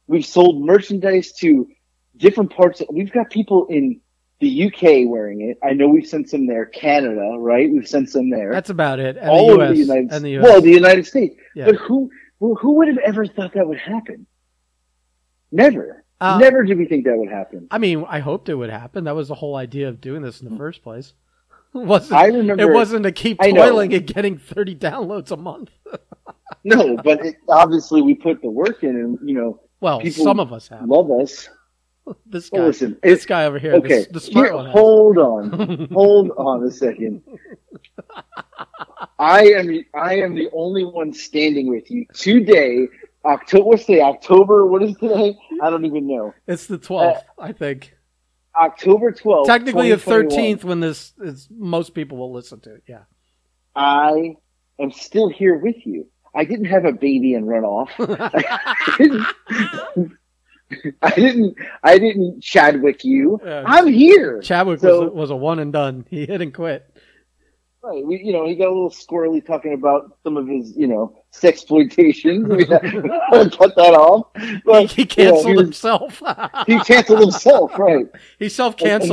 we've 0.07 0.25
sold 0.25 0.63
merchandise 0.63 1.33
to 1.39 1.67
different 2.15 2.51
parts. 2.51 2.81
Of, 2.81 2.87
we've 2.91 3.11
got 3.11 3.29
people 3.29 3.67
in 3.67 3.99
the 4.39 4.67
UK 4.67 5.09
wearing 5.09 5.41
it. 5.41 5.57
I 5.67 5.73
know 5.73 5.87
we've 5.87 6.05
sent 6.07 6.29
some 6.29 6.45
there. 6.47 6.65
Canada, 6.67 7.35
right? 7.37 7.69
We've 7.71 7.87
sent 7.87 8.09
some 8.09 8.29
there. 8.29 8.51
That's 8.53 8.69
about 8.69 8.99
it. 8.99 9.17
And 9.17 9.29
All 9.29 9.47
the 9.47 9.53
over 9.53 9.63
US. 9.65 9.71
the 9.71 9.77
United 9.77 10.11
and 10.11 10.11
the 10.11 10.17
States. 10.19 10.37
US. 10.37 10.43
Well, 10.43 10.61
the 10.61 10.71
United 10.71 11.05
States. 11.05 11.35
Yeah. 11.55 11.65
But 11.65 11.75
who 11.75 12.09
well, 12.39 12.55
who 12.55 12.73
would 12.73 12.87
have 12.87 12.97
ever 12.99 13.25
thought 13.25 13.53
that 13.53 13.67
would 13.67 13.79
happen? 13.79 14.25
Never. 15.51 16.03
Uh, 16.19 16.39
Never 16.39 16.63
did 16.63 16.77
we 16.79 16.85
think 16.85 17.05
that 17.05 17.15
would 17.15 17.29
happen. 17.29 17.67
I 17.69 17.77
mean, 17.77 18.03
I 18.07 18.19
hoped 18.19 18.49
it 18.49 18.55
would 18.55 18.71
happen. 18.71 19.03
That 19.03 19.15
was 19.15 19.27
the 19.27 19.35
whole 19.35 19.55
idea 19.55 19.87
of 19.87 20.01
doing 20.01 20.23
this 20.23 20.41
in 20.41 20.49
the 20.49 20.57
first 20.57 20.83
place. 20.83 21.13
It 21.75 21.85
wasn't 21.85 22.13
I 22.19 22.25
remember 22.27 22.63
it 22.63 22.73
wasn't 22.73 23.03
to 23.03 23.11
keep 23.11 23.39
toiling 23.39 23.93
and 23.93 24.07
getting 24.07 24.37
30 24.37 24.75
downloads 24.77 25.31
a 25.31 25.37
month. 25.37 25.69
No, 26.63 26.97
but 26.97 27.23
it, 27.25 27.35
obviously 27.47 28.01
we 28.01 28.13
put 28.15 28.41
the 28.41 28.49
work 28.49 28.83
in, 28.83 28.89
and 28.89 29.19
you 29.23 29.35
know, 29.35 29.59
Well, 29.79 30.01
some 30.09 30.39
of 30.39 30.51
us 30.51 30.67
have. 30.69 30.87
love 30.87 31.11
us. 31.11 31.49
This 32.25 32.49
guy, 32.49 32.59
listen, 32.59 32.97
this 33.03 33.25
guy 33.25 33.45
over 33.45 33.59
here, 33.59 33.73
Okay, 33.75 34.05
the, 34.05 34.13
the 34.13 34.19
smart 34.19 34.47
here, 34.47 34.55
one. 34.55 34.65
has. 34.67 34.73
hold 34.73 35.17
on, 35.17 35.87
hold 35.91 36.31
on 36.37 36.63
a 36.63 36.71
second. 36.71 37.21
I 39.19 39.43
am 39.47 39.83
I 39.93 40.15
am 40.17 40.35
the 40.35 40.49
only 40.53 40.85
one 40.85 41.13
standing 41.13 41.67
with 41.69 41.89
you 41.91 42.05
today. 42.13 42.87
October, 43.25 43.63
what's 43.65 43.85
today? 43.85 44.01
October. 44.01 44.65
What 44.65 44.83
is 44.83 44.95
today? 44.97 45.37
I 45.61 45.69
don't 45.69 45.85
even 45.85 46.07
know. 46.07 46.33
It's 46.47 46.65
the 46.67 46.77
12th, 46.77 47.17
Uh, 47.17 47.21
I 47.41 47.51
think. 47.51 47.93
October 48.55 49.11
twelfth. 49.11 49.47
Technically 49.47 49.91
the 49.91 49.97
13th 49.97 50.63
when 50.63 50.79
this 50.79 51.13
is 51.21 51.47
most 51.51 51.93
people 51.93 52.17
will 52.17 52.33
listen 52.33 52.59
to 52.61 52.75
it. 52.75 52.83
Yeah. 52.87 53.03
I 53.75 54.35
am 54.79 54.91
still 54.91 55.29
here 55.29 55.57
with 55.57 55.85
you. 55.85 56.07
I 56.33 56.43
didn't 56.45 56.65
have 56.65 56.85
a 56.85 56.91
baby 56.91 57.33
and 57.35 57.47
run 57.47 57.63
off. 57.65 57.89
I 61.01 61.09
didn't. 61.11 61.55
I 61.83 61.97
didn't. 61.97 62.41
Chadwick 62.41 63.03
you. 63.05 63.39
Yeah. 63.43 63.63
I'm 63.65 63.87
here. 63.87 64.41
Chadwick 64.41 64.79
So- 64.79 65.01
was, 65.01 65.07
a, 65.09 65.11
was 65.13 65.29
a 65.31 65.35
one 65.35 65.59
and 65.59 65.71
done. 65.71 66.05
He 66.09 66.25
hit 66.25 66.41
and 66.41 66.53
quit. 66.53 66.85
Right. 67.83 68.05
We, 68.05 68.21
you 68.21 68.33
know, 68.33 68.45
he 68.45 68.55
got 68.55 68.67
a 68.67 68.73
little 68.73 68.89
squirrely 68.89 69.45
talking 69.45 69.73
about 69.73 70.17
some 70.23 70.35
of 70.35 70.47
his, 70.47 70.75
you 70.75 70.87
know, 70.87 71.23
sexploitation. 71.33 72.47
We 72.57 72.65
had 72.65 72.81
to 73.51 73.57
cut 73.57 73.75
that 73.75 73.93
off. 73.93 74.27
But, 74.65 74.91
he 74.91 75.05
canceled 75.05 75.45
yeah, 75.45 75.49
he 75.51 75.55
was- 75.55 75.61
himself. 75.65 76.21
He 76.65 76.79
canceled 76.79 77.19
himself, 77.19 77.77
right? 77.79 78.07
he. 78.39 78.47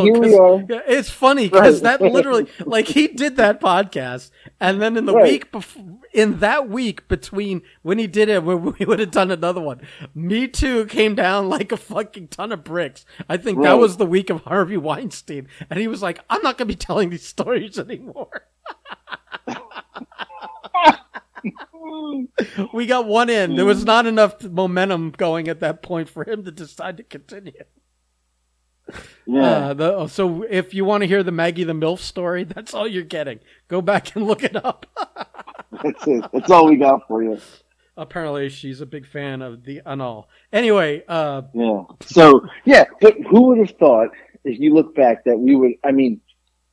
Here 0.04 0.18
we 0.20 0.34
are. 0.34 0.64
It's 0.86 1.10
funny 1.10 1.48
because 1.48 1.82
Right. 1.82 1.98
that 1.98 2.12
literally, 2.12 2.46
like, 2.64 2.86
he 2.88 3.08
did 3.08 3.36
that 3.36 3.60
podcast, 3.60 4.30
and 4.60 4.80
then 4.80 4.96
in 4.96 5.04
the 5.06 5.12
Right. 5.14 5.24
week 5.24 5.52
before, 5.52 5.84
in 6.14 6.38
that 6.38 6.68
week 6.68 7.08
between 7.08 7.62
when 7.82 7.98
he 7.98 8.06
did 8.06 8.28
it, 8.28 8.42
when 8.44 8.74
we 8.78 8.84
would 8.86 9.00
have 9.00 9.10
done 9.10 9.30
another 9.30 9.60
one, 9.60 9.80
Me 10.14 10.46
Too 10.48 10.86
came 10.86 11.14
down 11.14 11.48
like 11.48 11.72
a 11.72 11.76
fucking 11.76 12.28
ton 12.28 12.52
of 12.52 12.64
bricks. 12.64 13.04
I 13.28 13.36
think 13.36 13.62
that 13.62 13.74
was 13.78 13.96
the 13.96 14.06
week 14.06 14.30
of 14.30 14.42
Harvey 14.42 14.76
Weinstein, 14.76 15.48
and 15.68 15.78
he 15.80 15.88
was 15.88 16.00
like, 16.02 16.20
"I'm 16.30 16.40
not 16.42 16.56
going 16.58 16.68
to 16.68 16.74
be 16.74 16.76
telling 16.76 17.10
these 17.10 17.26
stories 17.26 17.78
anymore." 17.78 18.46
We 22.72 22.86
got 22.86 23.06
one 23.06 23.30
in. 23.30 23.56
There 23.56 23.64
was 23.64 23.84
not 23.84 24.06
enough 24.06 24.42
momentum 24.42 25.10
going 25.10 25.48
at 25.48 25.60
that 25.60 25.82
point 25.82 26.08
for 26.08 26.28
him 26.28 26.44
to 26.44 26.50
decide 26.50 26.96
to 26.98 27.02
continue. 27.02 27.52
Yeah. 29.26 29.42
Uh, 29.42 29.74
the, 29.74 30.08
so 30.08 30.42
if 30.42 30.74
you 30.74 30.84
want 30.84 31.02
to 31.02 31.06
hear 31.06 31.22
the 31.22 31.32
Maggie 31.32 31.64
the 31.64 31.72
MILF 31.72 31.98
story, 31.98 32.44
that's 32.44 32.74
all 32.74 32.86
you're 32.86 33.02
getting. 33.02 33.40
Go 33.68 33.80
back 33.80 34.14
and 34.14 34.26
look 34.26 34.42
it 34.42 34.56
up. 34.56 34.86
That's 35.82 36.06
it. 36.06 36.24
That's 36.32 36.50
all 36.52 36.68
we 36.68 36.76
got 36.76 37.00
for 37.08 37.22
you. 37.22 37.36
Apparently, 37.96 38.48
she's 38.48 38.80
a 38.80 38.86
big 38.86 39.06
fan 39.06 39.42
of 39.42 39.64
the 39.64 39.82
Anal. 39.84 40.28
Anyway, 40.52 41.02
uh, 41.08 41.42
Yeah. 41.52 41.82
So 42.00 42.46
yeah, 42.64 42.84
but 43.00 43.14
who 43.28 43.48
would 43.48 43.58
have 43.58 43.76
thought 43.76 44.10
if 44.44 44.60
you 44.60 44.72
look 44.72 44.94
back 44.94 45.24
that 45.24 45.36
we 45.36 45.56
would? 45.56 45.72
I 45.84 45.90
mean, 45.90 46.20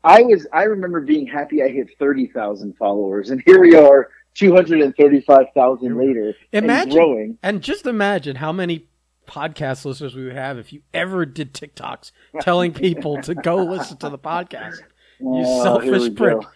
I 0.03 0.21
was. 0.21 0.47
I 0.53 0.63
remember 0.63 1.01
being 1.01 1.27
happy 1.27 1.63
I 1.63 1.69
hit 1.69 1.89
thirty 1.97 2.27
thousand 2.27 2.77
followers, 2.77 3.31
and 3.31 3.41
here 3.45 3.59
we 3.59 3.75
are, 3.75 4.09
two 4.35 4.53
hundred 4.53 4.81
and 4.81 4.95
thirty-five 4.95 5.47
thousand 5.53 5.97
later, 5.97 6.33
Imagine- 6.51 6.81
and 6.83 6.91
growing. 6.91 7.37
and 7.43 7.61
just 7.61 7.85
imagine 7.85 8.35
how 8.37 8.51
many 8.51 8.87
podcast 9.27 9.85
listeners 9.85 10.15
we 10.15 10.25
would 10.25 10.35
have 10.35 10.57
if 10.57 10.73
you 10.73 10.81
ever 10.93 11.25
did 11.25 11.53
TikToks 11.53 12.11
telling 12.41 12.73
people 12.73 13.21
to 13.21 13.33
go 13.35 13.57
listen 13.63 13.97
to 13.97 14.09
the 14.09 14.17
podcast. 14.19 14.77
You 15.19 15.43
Oh, 15.45 15.63
selfish 15.63 16.13
prick. 16.15 16.41
go. 16.41 16.47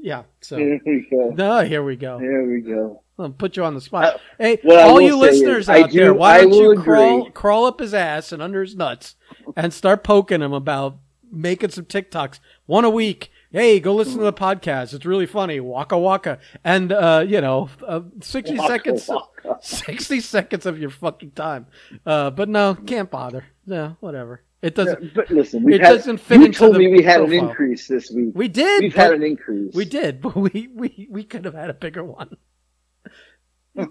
Yeah. 0.00 0.22
So, 0.40 0.56
Here 0.56 0.80
we 0.86 1.06
go. 1.10 1.30
no, 1.36 1.64
here 1.64 1.82
we 1.82 1.96
go. 1.96 2.18
Here 2.18 2.50
we 2.50 2.60
go. 2.60 3.02
I'll 3.18 3.30
put 3.30 3.56
you 3.56 3.64
on 3.64 3.74
the 3.74 3.80
spot. 3.80 4.14
Uh, 4.14 4.18
hey, 4.38 4.58
all 4.64 5.00
you 5.00 5.16
listeners 5.16 5.64
is, 5.64 5.68
out 5.68 5.90
there, 5.92 6.14
why 6.14 6.36
I 6.36 6.40
don't 6.42 6.52
you 6.54 6.80
crawl 6.80 7.30
crawl 7.30 7.66
up 7.66 7.80
his 7.80 7.92
ass 7.92 8.30
and 8.32 8.40
under 8.40 8.62
his 8.62 8.76
nuts 8.76 9.16
and 9.56 9.74
start 9.74 10.04
poking 10.04 10.40
him 10.40 10.52
about 10.52 10.98
making 11.32 11.70
some 11.70 11.84
TikToks 11.84 12.38
one 12.66 12.84
a 12.84 12.90
week. 12.90 13.30
Hey, 13.50 13.80
go 13.80 13.94
listen 13.94 14.18
to 14.18 14.24
the 14.24 14.32
podcast. 14.32 14.92
It's 14.92 15.06
really 15.06 15.24
funny. 15.24 15.58
Waka 15.58 15.96
waka, 15.98 16.38
and 16.64 16.92
uh, 16.92 17.24
you 17.26 17.40
know, 17.40 17.70
uh, 17.86 18.02
sixty 18.20 18.58
Waka 18.58 18.68
seconds, 18.68 19.08
waka. 19.08 19.58
sixty 19.62 20.20
seconds 20.20 20.66
of 20.66 20.78
your 20.78 20.90
fucking 20.90 21.30
time. 21.30 21.66
Uh, 22.04 22.28
but 22.30 22.50
no, 22.50 22.74
can't 22.74 23.10
bother. 23.10 23.46
No, 23.64 23.96
whatever. 24.00 24.42
It 24.60 24.74
doesn't. 24.74 25.14
But 25.14 25.30
listen, 25.30 25.62
we 25.62 25.76
It 25.76 25.80
had, 25.80 25.90
doesn't 25.90 26.18
fit 26.18 26.40
you 26.40 26.46
into 26.46 26.58
told 26.58 26.76
me 26.76 26.88
we 26.88 27.02
had 27.02 27.22
an 27.22 27.32
increase 27.32 27.86
this 27.86 28.10
week. 28.10 28.32
We 28.34 28.48
did. 28.48 28.82
We've 28.82 28.94
had 28.94 29.12
an 29.12 29.22
increase. 29.22 29.74
We 29.74 29.86
did, 29.86 30.20
but 30.20 30.36
we 30.36 30.68
we, 30.74 31.08
we 31.10 31.24
could 31.24 31.46
have 31.46 31.54
had 31.54 31.70
a 31.70 31.74
bigger 31.74 32.04
one. 32.04 32.36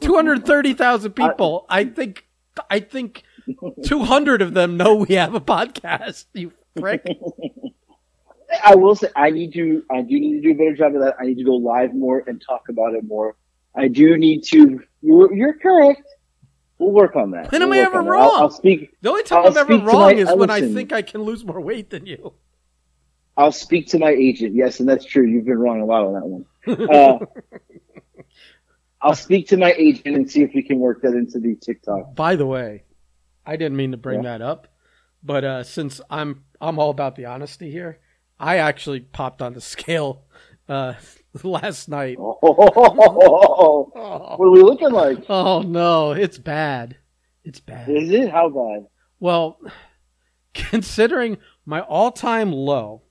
Two 0.01 0.13
hundred 0.13 0.45
thirty 0.45 0.73
thousand 0.75 1.11
people. 1.15 1.65
I 1.67 1.85
think 1.85 2.27
I 2.69 2.79
think 2.81 3.23
two 3.85 4.03
hundred 4.03 4.43
of 4.43 4.53
them 4.53 4.77
know 4.77 4.95
we 4.95 5.15
have 5.15 5.33
a 5.33 5.41
podcast. 5.41 6.25
You 6.33 6.51
prick. 6.75 7.03
I 8.63 8.75
will 8.75 8.95
say 8.95 9.07
I 9.15 9.29
need 9.29 9.53
to. 9.53 9.83
I 9.91 10.01
do 10.01 10.19
need 10.19 10.41
to 10.41 10.41
do 10.41 10.51
a 10.51 10.53
better 10.55 10.75
job 10.75 10.95
of 10.95 11.01
that. 11.01 11.15
I 11.19 11.25
need 11.25 11.37
to 11.37 11.43
go 11.43 11.55
live 11.55 11.93
more 11.93 12.23
and 12.27 12.41
talk 12.41 12.69
about 12.69 12.93
it 12.95 13.03
more. 13.05 13.35
I 13.75 13.87
do 13.89 14.17
need 14.17 14.43
to. 14.45 14.81
You're, 15.01 15.33
you're 15.33 15.53
correct. 15.59 16.03
We'll 16.79 16.91
work 16.91 17.15
on 17.15 17.31
that. 17.31 17.51
When 17.51 17.61
am 17.61 17.69
We'll 17.69 17.79
I 17.79 17.83
ever 17.83 17.99
on 17.99 18.05
that. 18.05 18.11
I'll, 18.11 18.17
wrong? 18.19 18.41
I'll 18.41 18.49
speak. 18.49 18.91
The 19.01 19.09
only 19.09 19.23
time 19.23 19.39
I'll 19.39 19.51
I'm 19.51 19.57
ever 19.57 19.77
wrong 19.79 20.01
my- 20.01 20.13
is 20.13 20.31
when 20.33 20.49
I 20.49 20.61
think 20.61 20.93
I 20.93 21.01
can 21.01 21.21
lose 21.21 21.43
more 21.43 21.59
weight 21.59 21.89
than 21.89 22.05
you. 22.05 22.33
I'll 23.35 23.51
speak 23.51 23.87
to 23.89 23.99
my 23.99 24.09
agent. 24.09 24.55
Yes, 24.55 24.79
and 24.79 24.87
that's 24.89 25.05
true. 25.05 25.25
You've 25.27 25.45
been 25.45 25.59
wrong 25.59 25.81
a 25.81 25.85
lot 25.85 26.03
on 26.05 26.13
that 26.13 26.25
one. 26.25 26.89
Uh, 26.89 27.25
I'll 29.01 29.15
speak 29.15 29.47
to 29.49 29.57
my 29.57 29.73
agent 29.73 30.15
and 30.15 30.29
see 30.29 30.41
if 30.41 30.51
we 30.55 30.63
can 30.63 30.79
work 30.79 31.01
that 31.03 31.13
into 31.13 31.39
the 31.39 31.55
TikTok. 31.55 32.15
By 32.15 32.35
the 32.35 32.47
way, 32.47 32.83
I 33.45 33.55
didn't 33.55 33.77
mean 33.77 33.91
to 33.91 33.97
bring 33.97 34.23
Yeah. 34.23 34.37
that 34.37 34.41
up, 34.41 34.67
but 35.23 35.43
uh, 35.43 35.63
since 35.63 36.01
I'm 36.09 36.43
I'm 36.59 36.79
all 36.79 36.89
about 36.89 37.15
the 37.15 37.25
honesty 37.25 37.69
here, 37.71 37.99
I 38.39 38.57
actually 38.57 38.99
popped 39.01 39.41
on 39.41 39.53
the 39.53 39.61
scale 39.61 40.23
uh, 40.69 40.93
last 41.43 41.89
night. 41.89 42.17
Oh, 42.19 42.37
Oh, 42.41 43.89
what 44.37 44.45
are 44.45 44.51
we 44.51 44.61
looking 44.61 44.91
like? 44.91 45.25
oh 45.29 45.61
no, 45.61 46.11
it's 46.11 46.37
bad. 46.37 46.97
It's 47.43 47.59
bad. 47.59 47.89
Is 47.89 48.09
it? 48.11 48.29
How 48.29 48.49
bad? 48.49 48.87
Well, 49.19 49.59
considering 50.53 51.37
my 51.65 51.81
all-time 51.81 52.51
low, 52.51 53.03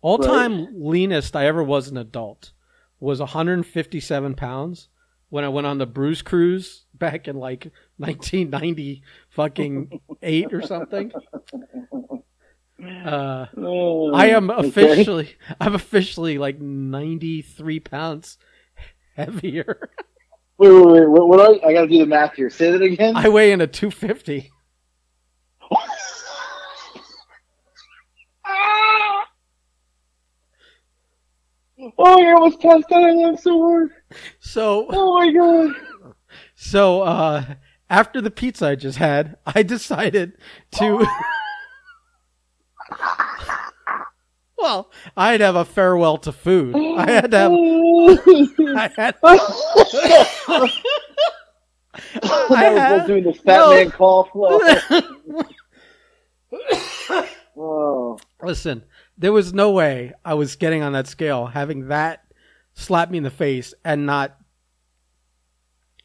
all-time 0.00 0.68
leanest 0.72 1.36
I 1.36 1.46
ever 1.46 1.62
was 1.62 1.88
an 1.88 1.96
adult 1.96 2.52
was 3.00 3.20
157 3.20 4.34
pounds 4.34 4.88
when 5.28 5.44
I 5.44 5.48
went 5.48 5.66
on 5.66 5.78
the 5.78 5.86
Bruce 5.86 6.22
Cruise 6.22 6.84
back 6.94 7.28
in 7.28 7.36
like 7.36 7.70
1990 7.98 9.02
fucking 9.30 10.00
eight 10.22 10.52
or 10.54 10.62
something. 10.62 11.12
Uh, 12.82 13.46
Oh, 13.56 14.12
I 14.14 14.26
am 14.28 14.50
okay. 14.50 14.68
officially, 14.68 15.36
I'm 15.60 15.74
officially 15.74 16.38
like 16.38 16.60
93 16.60 17.80
pounds 17.80 18.38
heavier. 19.16 19.88
Wait, 20.58 20.70
wait, 20.70 20.86
wait. 20.86 21.08
What, 21.08 21.28
what 21.28 21.40
are, 21.40 21.68
I 21.68 21.72
got 21.72 21.82
to 21.82 21.88
do 21.88 21.98
the 21.98 22.06
math 22.06 22.34
here. 22.34 22.50
Say 22.50 22.70
that 22.72 22.82
again. 22.82 23.16
I 23.16 23.28
weigh 23.28 23.52
in 23.52 23.60
a 23.60 23.66
250. 23.66 24.50
Oh, 31.98 32.20
you're 32.20 32.36
almost 32.36 32.60
past 32.60 32.84
that. 32.88 33.02
I 33.02 33.10
laughed 33.12 33.42
so 33.42 33.58
hard. 33.60 33.90
So, 34.40 34.86
Oh 34.90 35.18
my 35.18 35.32
god. 35.32 36.14
So 36.54 37.02
uh, 37.02 37.44
after 37.90 38.20
the 38.20 38.30
pizza 38.30 38.68
I 38.68 38.74
just 38.76 38.98
had, 38.98 39.36
I 39.46 39.62
decided 39.62 40.34
to. 40.72 41.06
well, 44.58 44.90
I'd 45.16 45.40
have 45.40 45.56
a 45.56 45.64
farewell 45.64 46.18
to 46.18 46.32
food. 46.32 46.74
I 46.76 47.10
had 47.10 47.30
to 47.30 47.38
have. 47.38 47.52
I 48.76 48.90
had. 48.96 49.14
I 52.50 52.64
had- 52.64 53.06
doing 53.06 53.24
the 53.24 53.34
fat 53.34 53.56
no. 53.58 53.70
man 53.70 53.90
cough. 53.90 54.28
Oh, 57.56 58.18
Listen, 58.42 58.82
there 59.16 59.32
was 59.32 59.54
no 59.54 59.70
way 59.70 60.12
I 60.24 60.34
was 60.34 60.56
getting 60.56 60.82
on 60.82 60.92
that 60.94 61.06
scale 61.06 61.46
having 61.46 61.86
that 61.86 62.24
slap 62.72 63.10
me 63.10 63.18
in 63.18 63.24
the 63.24 63.30
face 63.30 63.74
and 63.84 64.06
not. 64.06 64.36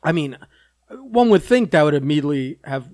I 0.03 0.11
mean, 0.11 0.37
one 0.89 1.29
would 1.29 1.41
think 1.43 1.71
that 1.71 1.81
would 1.81 1.95
immediately 1.95 2.59
have 2.63 2.87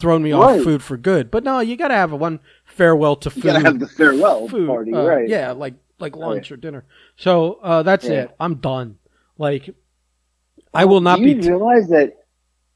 thrown 0.00 0.22
me 0.22 0.32
Right. 0.32 0.58
off 0.58 0.64
food 0.64 0.82
for 0.82 0.96
good, 0.96 1.30
but 1.30 1.44
no, 1.44 1.60
you 1.60 1.76
got 1.76 1.88
to 1.88 1.94
have 1.94 2.12
a 2.12 2.16
one 2.16 2.40
farewell 2.64 3.16
to 3.16 3.28
you 3.28 3.34
food. 3.42 3.42
gotta 3.44 3.60
have 3.60 3.78
the 3.78 3.86
farewell 3.88 4.48
food, 4.52 4.66
party, 4.66 4.92
uh, 4.94 5.02
right? 5.04 5.28
Yeah, 5.28 5.52
like 5.52 5.74
like 5.98 6.16
lunch 6.16 6.50
or 6.50 6.56
dinner. 6.56 6.84
So 7.16 7.54
uh, 7.62 7.82
that's 7.82 8.06
Yeah. 8.06 8.22
it. 8.24 8.30
I'm 8.40 8.56
done. 8.56 8.96
Like, 9.38 9.74
I 10.74 10.84
will 10.86 11.00
not 11.00 11.18
Do 11.18 11.26
you 11.28 11.36
be. 11.36 11.48
realize 11.48 11.88
that 11.90 12.14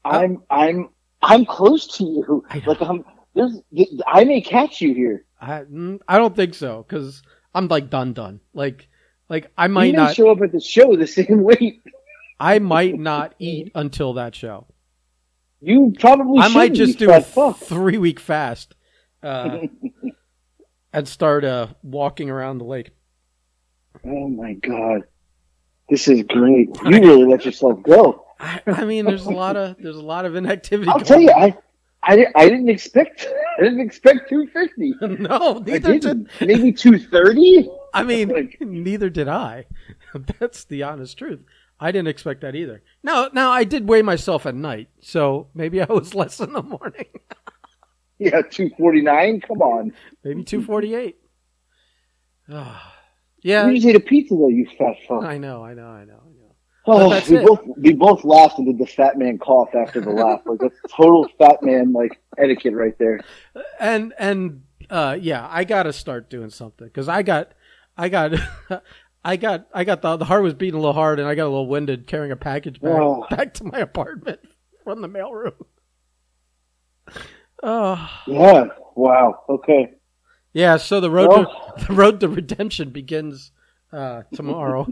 I'm 0.03 0.43
I'm 0.49 0.89
I'm 1.21 1.45
close 1.45 1.87
to 1.97 2.03
you. 2.03 2.45
I. 2.49 2.61
Like 2.65 2.81
I'm. 2.81 3.03
There's, 3.33 3.59
I 4.07 4.23
may 4.23 4.39
catch 4.39 4.79
you 4.79 4.93
here. 4.93 5.25
I, 5.41 5.63
mm, 5.63 5.99
I 6.07 6.17
don't 6.17 6.33
think 6.35 6.53
so 6.53 6.85
because 6.87 7.21
I'm 7.53 7.67
like 7.67 7.89
done, 7.89 8.13
done. 8.13 8.39
Like, 8.53 8.87
like 9.27 9.51
I 9.57 9.67
might 9.67 9.93
not. 9.93 10.15
show 10.15 10.29
up 10.31 10.41
at 10.41 10.53
the 10.53 10.61
show 10.61 10.95
the 10.95 11.05
same 11.19 11.43
weight. 11.43 11.81
I 12.39 12.59
might 12.59 12.97
not 12.97 13.33
eat 13.39 13.71
until 13.75 14.13
that 14.13 14.35
show. 14.35 14.67
You 15.61 15.93
probably. 15.99 16.39
I 16.39 16.47
might 16.49 16.73
just 16.73 16.99
do 16.99 17.11
a 17.11 17.21
fuck. 17.21 17.57
three 17.57 17.97
week 17.97 18.19
fast 18.19 18.75
uh, 19.23 19.61
and 20.93 21.07
start 21.07 21.43
uh, 21.43 21.67
walking 21.81 22.29
around 22.29 22.59
the 22.59 22.65
lake. 22.65 22.91
Oh 24.05 24.27
my 24.27 24.53
god, 24.53 25.03
this 25.89 26.07
is 26.07 26.23
great. 26.23 26.69
You 26.85 26.99
really 26.99 27.25
let 27.25 27.45
yourself 27.45 27.81
go. 27.83 28.25
I, 28.39 28.61
I 28.67 28.85
mean, 28.85 29.05
there's 29.05 29.25
a 29.25 29.31
lot 29.31 29.55
of 29.55 29.77
there's 29.79 29.95
a 29.95 30.01
lot 30.01 30.25
of 30.25 30.35
inactivity. 30.35 30.89
I'll 30.91 30.99
tell 30.99 31.21
you, 31.21 31.31
I, 31.31 31.55
I, 32.03 32.27
I 32.35 32.49
didn't 32.49 32.69
expect, 32.69 33.27
I 33.57 33.63
didn't 33.63 33.79
expect 33.79 34.29
250. 34.29 35.23
no, 35.23 35.57
I 35.57 35.59
neither 35.59 35.99
did. 35.99 36.29
Maybe 36.41 36.71
230. 36.71 37.69
I 37.95 38.03
mean, 38.11 38.29
Like- 38.29 38.57
neither 38.61 39.09
did 39.09 39.27
I. 39.27 39.65
That's 40.39 40.63
the 40.65 40.83
honest 40.83 41.17
truth. 41.17 41.39
I 41.79 41.91
didn't 41.91 42.07
expect 42.07 42.41
that 42.41 42.55
either. 42.55 42.81
Now, 43.03 43.29
now 43.33 43.51
I 43.51 43.63
did 43.65 43.89
weigh 43.89 44.01
myself 44.01 44.45
at 44.45 44.55
night, 44.55 44.87
so 45.01 45.47
maybe 45.53 45.81
I 45.81 45.85
was 45.91 46.15
less 46.21 46.39
in 46.39 46.53
the 46.53 46.63
morning. 46.63 47.07
Yeah, 48.17 48.41
249. 48.49 49.41
Come 49.41 49.61
on. 49.61 49.91
maybe 50.23 50.43
two 50.45 50.61
forty 50.63 50.95
eight. 50.95 51.17
yeah, 52.47 53.67
You 53.67 53.75
just 53.75 53.87
ate 53.87 53.95
a 53.95 53.99
pizza 53.99 54.35
though, 54.35 54.47
you 54.49 54.67
fat 54.77 54.95
fuck. 55.07 55.23
I 55.23 55.37
know, 55.37 55.63
I 55.63 55.73
know, 55.73 55.87
I 55.87 56.05
know, 56.05 56.21
I 56.25 56.29
know. 56.29 56.55
Oh, 56.87 57.09
we 57.29 57.37
it. 57.37 57.45
both 57.45 57.61
we 57.77 57.93
both 57.93 58.23
laughed 58.23 58.59
and 58.59 58.67
did 58.67 58.77
the 58.77 58.85
fat 58.85 59.17
man 59.17 59.39
cough 59.39 59.73
after 59.73 59.99
the 59.99 60.11
laugh. 60.11 60.41
Like 60.45 60.59
that's 60.59 60.75
total 60.95 61.27
fat 61.39 61.63
man 61.63 61.91
like 61.93 62.21
etiquette 62.37 62.75
right 62.75 62.97
there. 62.99 63.19
and 63.79 64.13
and 64.19 64.61
uh 64.91 65.17
yeah 65.19 65.47
i 65.49 65.63
gotta 65.63 65.91
start 65.91 66.29
doing 66.29 66.51
something 66.51 66.85
because 66.85 67.09
i 67.09 67.23
got 67.23 67.53
i 67.97 68.09
got 68.09 68.33
i 69.23 69.35
got 69.37 69.67
i 69.73 69.83
got 69.83 70.01
the, 70.01 70.17
the 70.17 70.25
heart 70.25 70.43
was 70.43 70.53
beating 70.53 70.75
a 70.75 70.79
little 70.79 70.93
hard 70.93 71.19
and 71.19 71.27
i 71.27 71.35
got 71.35 71.43
a 71.43 71.49
little 71.49 71.67
winded 71.67 72.07
carrying 72.07 72.31
a 72.31 72.35
package 72.35 72.79
back, 72.81 72.91
Oh. 72.93 73.25
back 73.29 73.53
to 73.55 73.63
my 73.63 73.79
apartment 73.79 74.39
from 74.83 75.01
the 75.01 75.09
mailroom 75.09 75.53
oh 77.63 78.09
Yeah. 78.27 78.65
Wow. 78.95 79.43
Okay. 79.49 79.91
yeah 80.53 80.77
so 80.77 80.99
the 81.01 81.11
road 81.11 81.29
Well- 81.29 81.73
to 81.79 81.85
the 81.87 81.93
road 81.93 82.19
to 82.21 82.27
redemption 82.29 82.89
begins 82.91 83.51
uh 83.91 84.23
tomorrow 84.33 84.87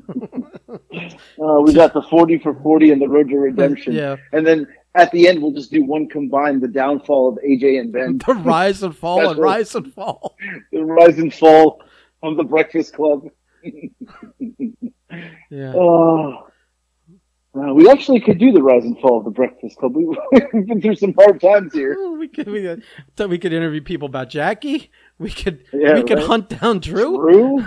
Uh, 0.70 1.60
we 1.62 1.74
got 1.74 1.94
the 1.94 2.02
forty 2.10 2.38
for 2.40 2.54
forty 2.62 2.92
and 2.92 3.02
the 3.02 3.08
road 3.08 3.28
to 3.30 3.38
redemption. 3.38 3.94
yeah 3.94 4.16
And 4.32 4.46
then 4.46 4.68
at 4.96 5.12
the 5.12 5.28
end, 5.28 5.42
we'll 5.42 5.52
just 5.54 5.72
do 5.72 5.84
one 5.84 6.08
combined: 6.08 6.62
the 6.62 6.68
downfall 6.68 7.30
of 7.30 7.40
AJ 7.44 7.80
and 7.80 7.92
Ben, 7.92 8.20
the 8.20 8.34
rise 8.36 8.84
and 8.84 8.96
fall 8.96 9.28
and 9.28 9.40
rise 9.40 9.74
and 9.74 9.92
fall 9.92 10.36
the 10.72 10.84
rise 10.84 11.18
and 11.18 11.34
fall 11.34 11.82
of 12.24 12.38
the 12.38 12.44
Breakfast 12.44 12.94
Club. 12.94 13.28
yeah 15.50 15.74
Oh. 15.76 16.48
Uh, 17.56 17.72
we 17.72 17.88
actually 17.88 18.20
could 18.20 18.40
do 18.40 18.52
the 18.52 18.64
rise 18.64 18.84
and 18.84 19.00
fall 19.00 19.20
of 19.20 19.26
the 19.26 19.30
Breakfast 19.30 19.78
Club. 19.78 19.96
We, 19.96 20.06
we've 20.54 20.66
been 20.66 20.82
through 20.82 20.96
some 20.96 21.14
hard 21.14 21.40
times 21.40 21.72
here. 21.72 21.96
We 22.18 22.28
could 22.28 22.48
we 22.48 22.68
we 23.28 23.38
could 23.38 23.54
interview 23.54 23.80
people 23.80 24.08
about 24.08 24.30
Jackie. 24.30 24.90
We 25.20 25.30
could 25.30 25.64
Yeah, 25.72 25.94
we 25.94 26.04
could 26.04 26.18
hunt 26.18 26.50
down 26.50 26.80
Drew. 26.80 27.16
True. 27.16 27.60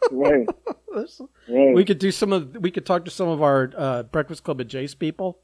right. 0.10 0.46
Right. 0.90 1.74
We 1.74 1.84
could 1.84 1.98
do 1.98 2.10
some 2.10 2.32
of 2.32 2.56
we 2.56 2.70
could 2.70 2.86
talk 2.86 3.04
to 3.04 3.10
some 3.10 3.28
of 3.28 3.42
our 3.42 3.70
uh, 3.76 4.02
Breakfast 4.04 4.44
Club 4.44 4.60
and 4.62 4.70
Jace 4.70 4.98
people, 4.98 5.40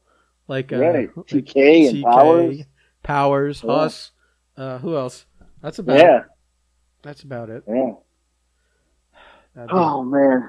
like 0.47 0.73
uh, 0.73 0.77
right. 0.79 1.15
like 1.15 1.27
TK 1.27 1.89
and 1.89 1.97
TK, 1.97 2.03
Powers. 2.03 2.57
Powers, 3.03 3.63
Yeah. 3.63 3.71
Huss. 3.71 4.11
Uh, 4.57 4.77
who 4.79 4.95
else? 4.97 5.27
That's 5.61 5.77
about 5.77 5.99
Yeah. 5.99 6.17
it. 6.21 6.23
That's 7.03 7.21
about 7.21 7.51
it. 7.51 7.63
Yeah. 7.67 7.91
That'd 9.55 9.69
Oh 9.73 10.03
man. 10.03 10.47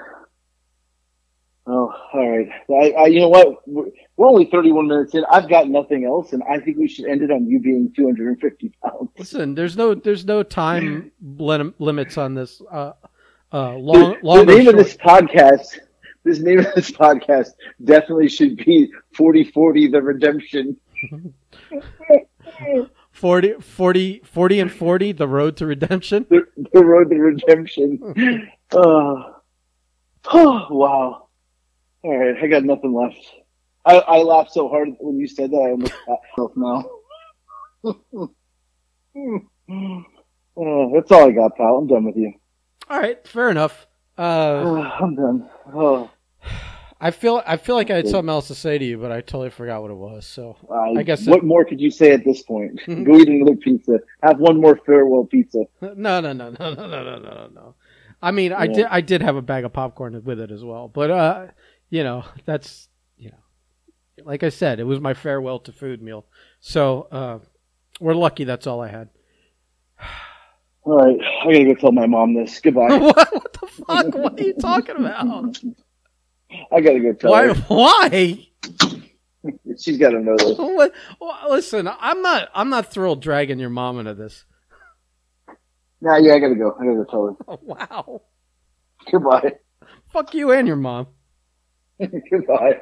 Oh, 1.64 1.94
all 2.12 2.28
right. 2.30 2.48
I, 2.70 3.02
I, 3.02 3.06
you 3.06 3.20
know 3.20 3.28
what? 3.28 3.68
We're 3.68 3.86
we're 4.16 4.26
only 4.26 4.46
31 4.46 4.88
minutes 4.88 5.14
in. 5.14 5.24
I've 5.30 5.48
got 5.48 5.68
nothing 5.68 6.04
else, 6.04 6.32
and 6.32 6.42
I 6.42 6.58
think 6.58 6.76
we 6.76 6.88
should 6.88 7.06
end 7.06 7.22
it 7.22 7.30
on 7.30 7.46
you 7.46 7.60
being 7.60 7.92
250 7.94 8.72
pounds. 8.84 9.10
Listen, 9.16 9.54
there's 9.54 9.76
no 9.76 9.94
there's 9.94 10.24
no 10.24 10.42
time 10.42 11.12
lim- 11.22 11.74
limits 11.78 12.18
on 12.18 12.34
this. 12.34 12.60
Uh, 12.70 12.92
uh, 13.52 13.72
The, 13.72 13.78
long, 13.78 14.00
the 14.20 14.26
long 14.26 14.38
or 14.40 14.44
name 14.46 14.68
of 14.68 14.76
this 14.76 14.96
podcast, 14.96 15.78
this 16.24 16.40
name 16.40 16.58
of 16.60 16.74
this 16.74 16.90
podcast 16.90 17.50
definitely 17.84 18.28
should 18.28 18.56
be 18.56 18.90
4040 19.14 19.88
The 19.88 20.02
Redemption. 20.02 20.76
40, 23.22 23.52
40, 23.60 24.20
40 24.24 24.58
and 24.58 24.72
40, 24.72 25.12
the 25.12 25.28
road 25.28 25.56
to 25.58 25.66
redemption. 25.66 26.26
The, 26.28 26.44
the 26.72 26.84
Road 26.84 27.08
to 27.10 27.16
Redemption. 27.16 28.50
Oh. 28.72 29.36
oh, 30.24 30.66
wow. 30.70 31.28
All 32.02 32.18
right. 32.18 32.36
I 32.42 32.48
got 32.48 32.64
nothing 32.64 32.92
left. 32.92 33.24
I, 33.84 33.98
I 33.98 34.16
laughed 34.22 34.50
so 34.50 34.68
hard 34.68 34.88
when 34.98 35.20
you 35.20 35.28
said 35.28 35.52
that 35.52 35.56
I 35.56 35.70
almost 35.70 35.92
got 36.04 36.18
myself 36.36 36.52
now. 36.56 36.84
oh, 40.56 40.92
that's 40.92 41.12
all 41.12 41.28
I 41.28 41.30
got, 41.30 41.56
pal. 41.56 41.76
I'm 41.76 41.86
done 41.86 42.02
with 42.02 42.16
you. 42.16 42.32
All 42.90 42.98
right, 42.98 43.24
fair 43.24 43.50
enough. 43.50 43.86
Uh, 44.18 44.64
Oh, 44.64 44.76
I'm 45.00 45.14
done. 45.14 45.48
Oh, 45.72 46.10
I 47.04 47.10
feel 47.10 47.42
I 47.44 47.56
feel 47.56 47.74
like 47.74 47.90
I 47.90 47.96
had 47.96 48.08
something 48.08 48.28
else 48.28 48.46
to 48.46 48.54
say 48.54 48.78
to 48.78 48.84
you, 48.84 48.96
but 48.96 49.10
I 49.10 49.22
totally 49.22 49.50
forgot 49.50 49.82
what 49.82 49.90
it 49.90 49.96
was. 49.96 50.24
So 50.24 50.56
I, 50.70 51.00
I 51.00 51.02
guess 51.02 51.26
What 51.26 51.42
more 51.42 51.64
could 51.64 51.80
you 51.80 51.90
say 51.90 52.12
at 52.12 52.24
this 52.24 52.42
point? 52.42 52.80
Mhm. 52.86 53.04
Go 53.04 53.16
eat 53.16 53.28
another 53.28 53.56
pizza. 53.56 53.98
Have 54.22 54.38
one 54.38 54.60
more 54.60 54.76
farewell 54.86 55.24
pizza. 55.24 55.64
no, 55.80 55.94
no, 55.96 56.20
no, 56.20 56.32
no, 56.32 56.50
no, 56.50 56.74
no, 56.74 56.86
no, 56.86 57.18
no, 57.18 57.48
no. 57.52 57.74
I 58.22 58.30
mean, 58.30 58.52
I 58.52 58.68
did 58.68 58.86
I 58.88 59.00
did 59.00 59.20
have 59.20 59.34
a 59.34 59.42
bag 59.42 59.64
of 59.64 59.72
popcorn 59.72 60.22
with 60.22 60.38
it 60.38 60.52
as 60.52 60.62
well, 60.62 60.86
but 60.86 61.10
uh, 61.10 61.46
you 61.90 62.04
know, 62.04 62.24
that's 62.44 62.88
you 63.18 63.30
know, 63.30 64.24
like 64.24 64.44
I 64.44 64.48
said, 64.50 64.78
it 64.78 64.84
was 64.84 65.00
my 65.00 65.12
farewell 65.12 65.58
to 65.58 65.72
food 65.72 66.00
meal. 66.00 66.24
So 66.60 67.08
uh, 67.10 67.38
we're 68.00 68.14
lucky. 68.14 68.44
That's 68.44 68.68
all 68.68 68.80
I 68.80 68.86
had. 68.88 69.08
All 70.84 70.98
right, 70.98 71.18
I 71.20 71.52
gotta 71.52 71.64
go 71.64 71.74
tell 71.74 71.92
my 71.92 72.06
mom 72.06 72.34
this. 72.34 72.60
Goodbye. 72.60 72.96
what, 72.96 73.16
what 73.16 73.52
the 73.60 73.66
fuck? 73.66 74.14
What 74.14 74.40
are 74.40 74.44
you 74.44 74.54
talking 74.54 74.96
about? 74.96 75.58
I 76.72 76.80
gotta 76.80 77.00
go 77.00 77.12
tell 77.12 77.30
Why? 77.30 77.48
her. 77.48 77.54
Why? 77.68 78.46
She's 79.78 79.98
gotta 79.98 80.20
know 80.20 80.36
this. 80.36 80.56
What, 80.58 80.92
well, 81.20 81.50
listen, 81.50 81.88
I'm 81.88 82.22
not. 82.22 82.48
I'm 82.54 82.70
not 82.70 82.92
thrilled 82.92 83.20
dragging 83.20 83.58
your 83.58 83.70
mom 83.70 83.98
into 83.98 84.14
this. 84.14 84.44
Nah, 86.00 86.16
yeah, 86.16 86.34
I 86.34 86.38
gotta 86.38 86.54
go. 86.54 86.76
I 86.78 86.84
gotta 86.84 86.96
go 86.96 87.04
tell 87.04 87.26
her. 87.26 87.34
Oh, 87.48 87.58
wow. 87.62 88.22
Goodbye. 89.10 89.54
Fuck 90.12 90.34
you 90.34 90.52
and 90.52 90.66
your 90.66 90.76
mom. 90.76 91.08
Goodbye. 92.00 92.80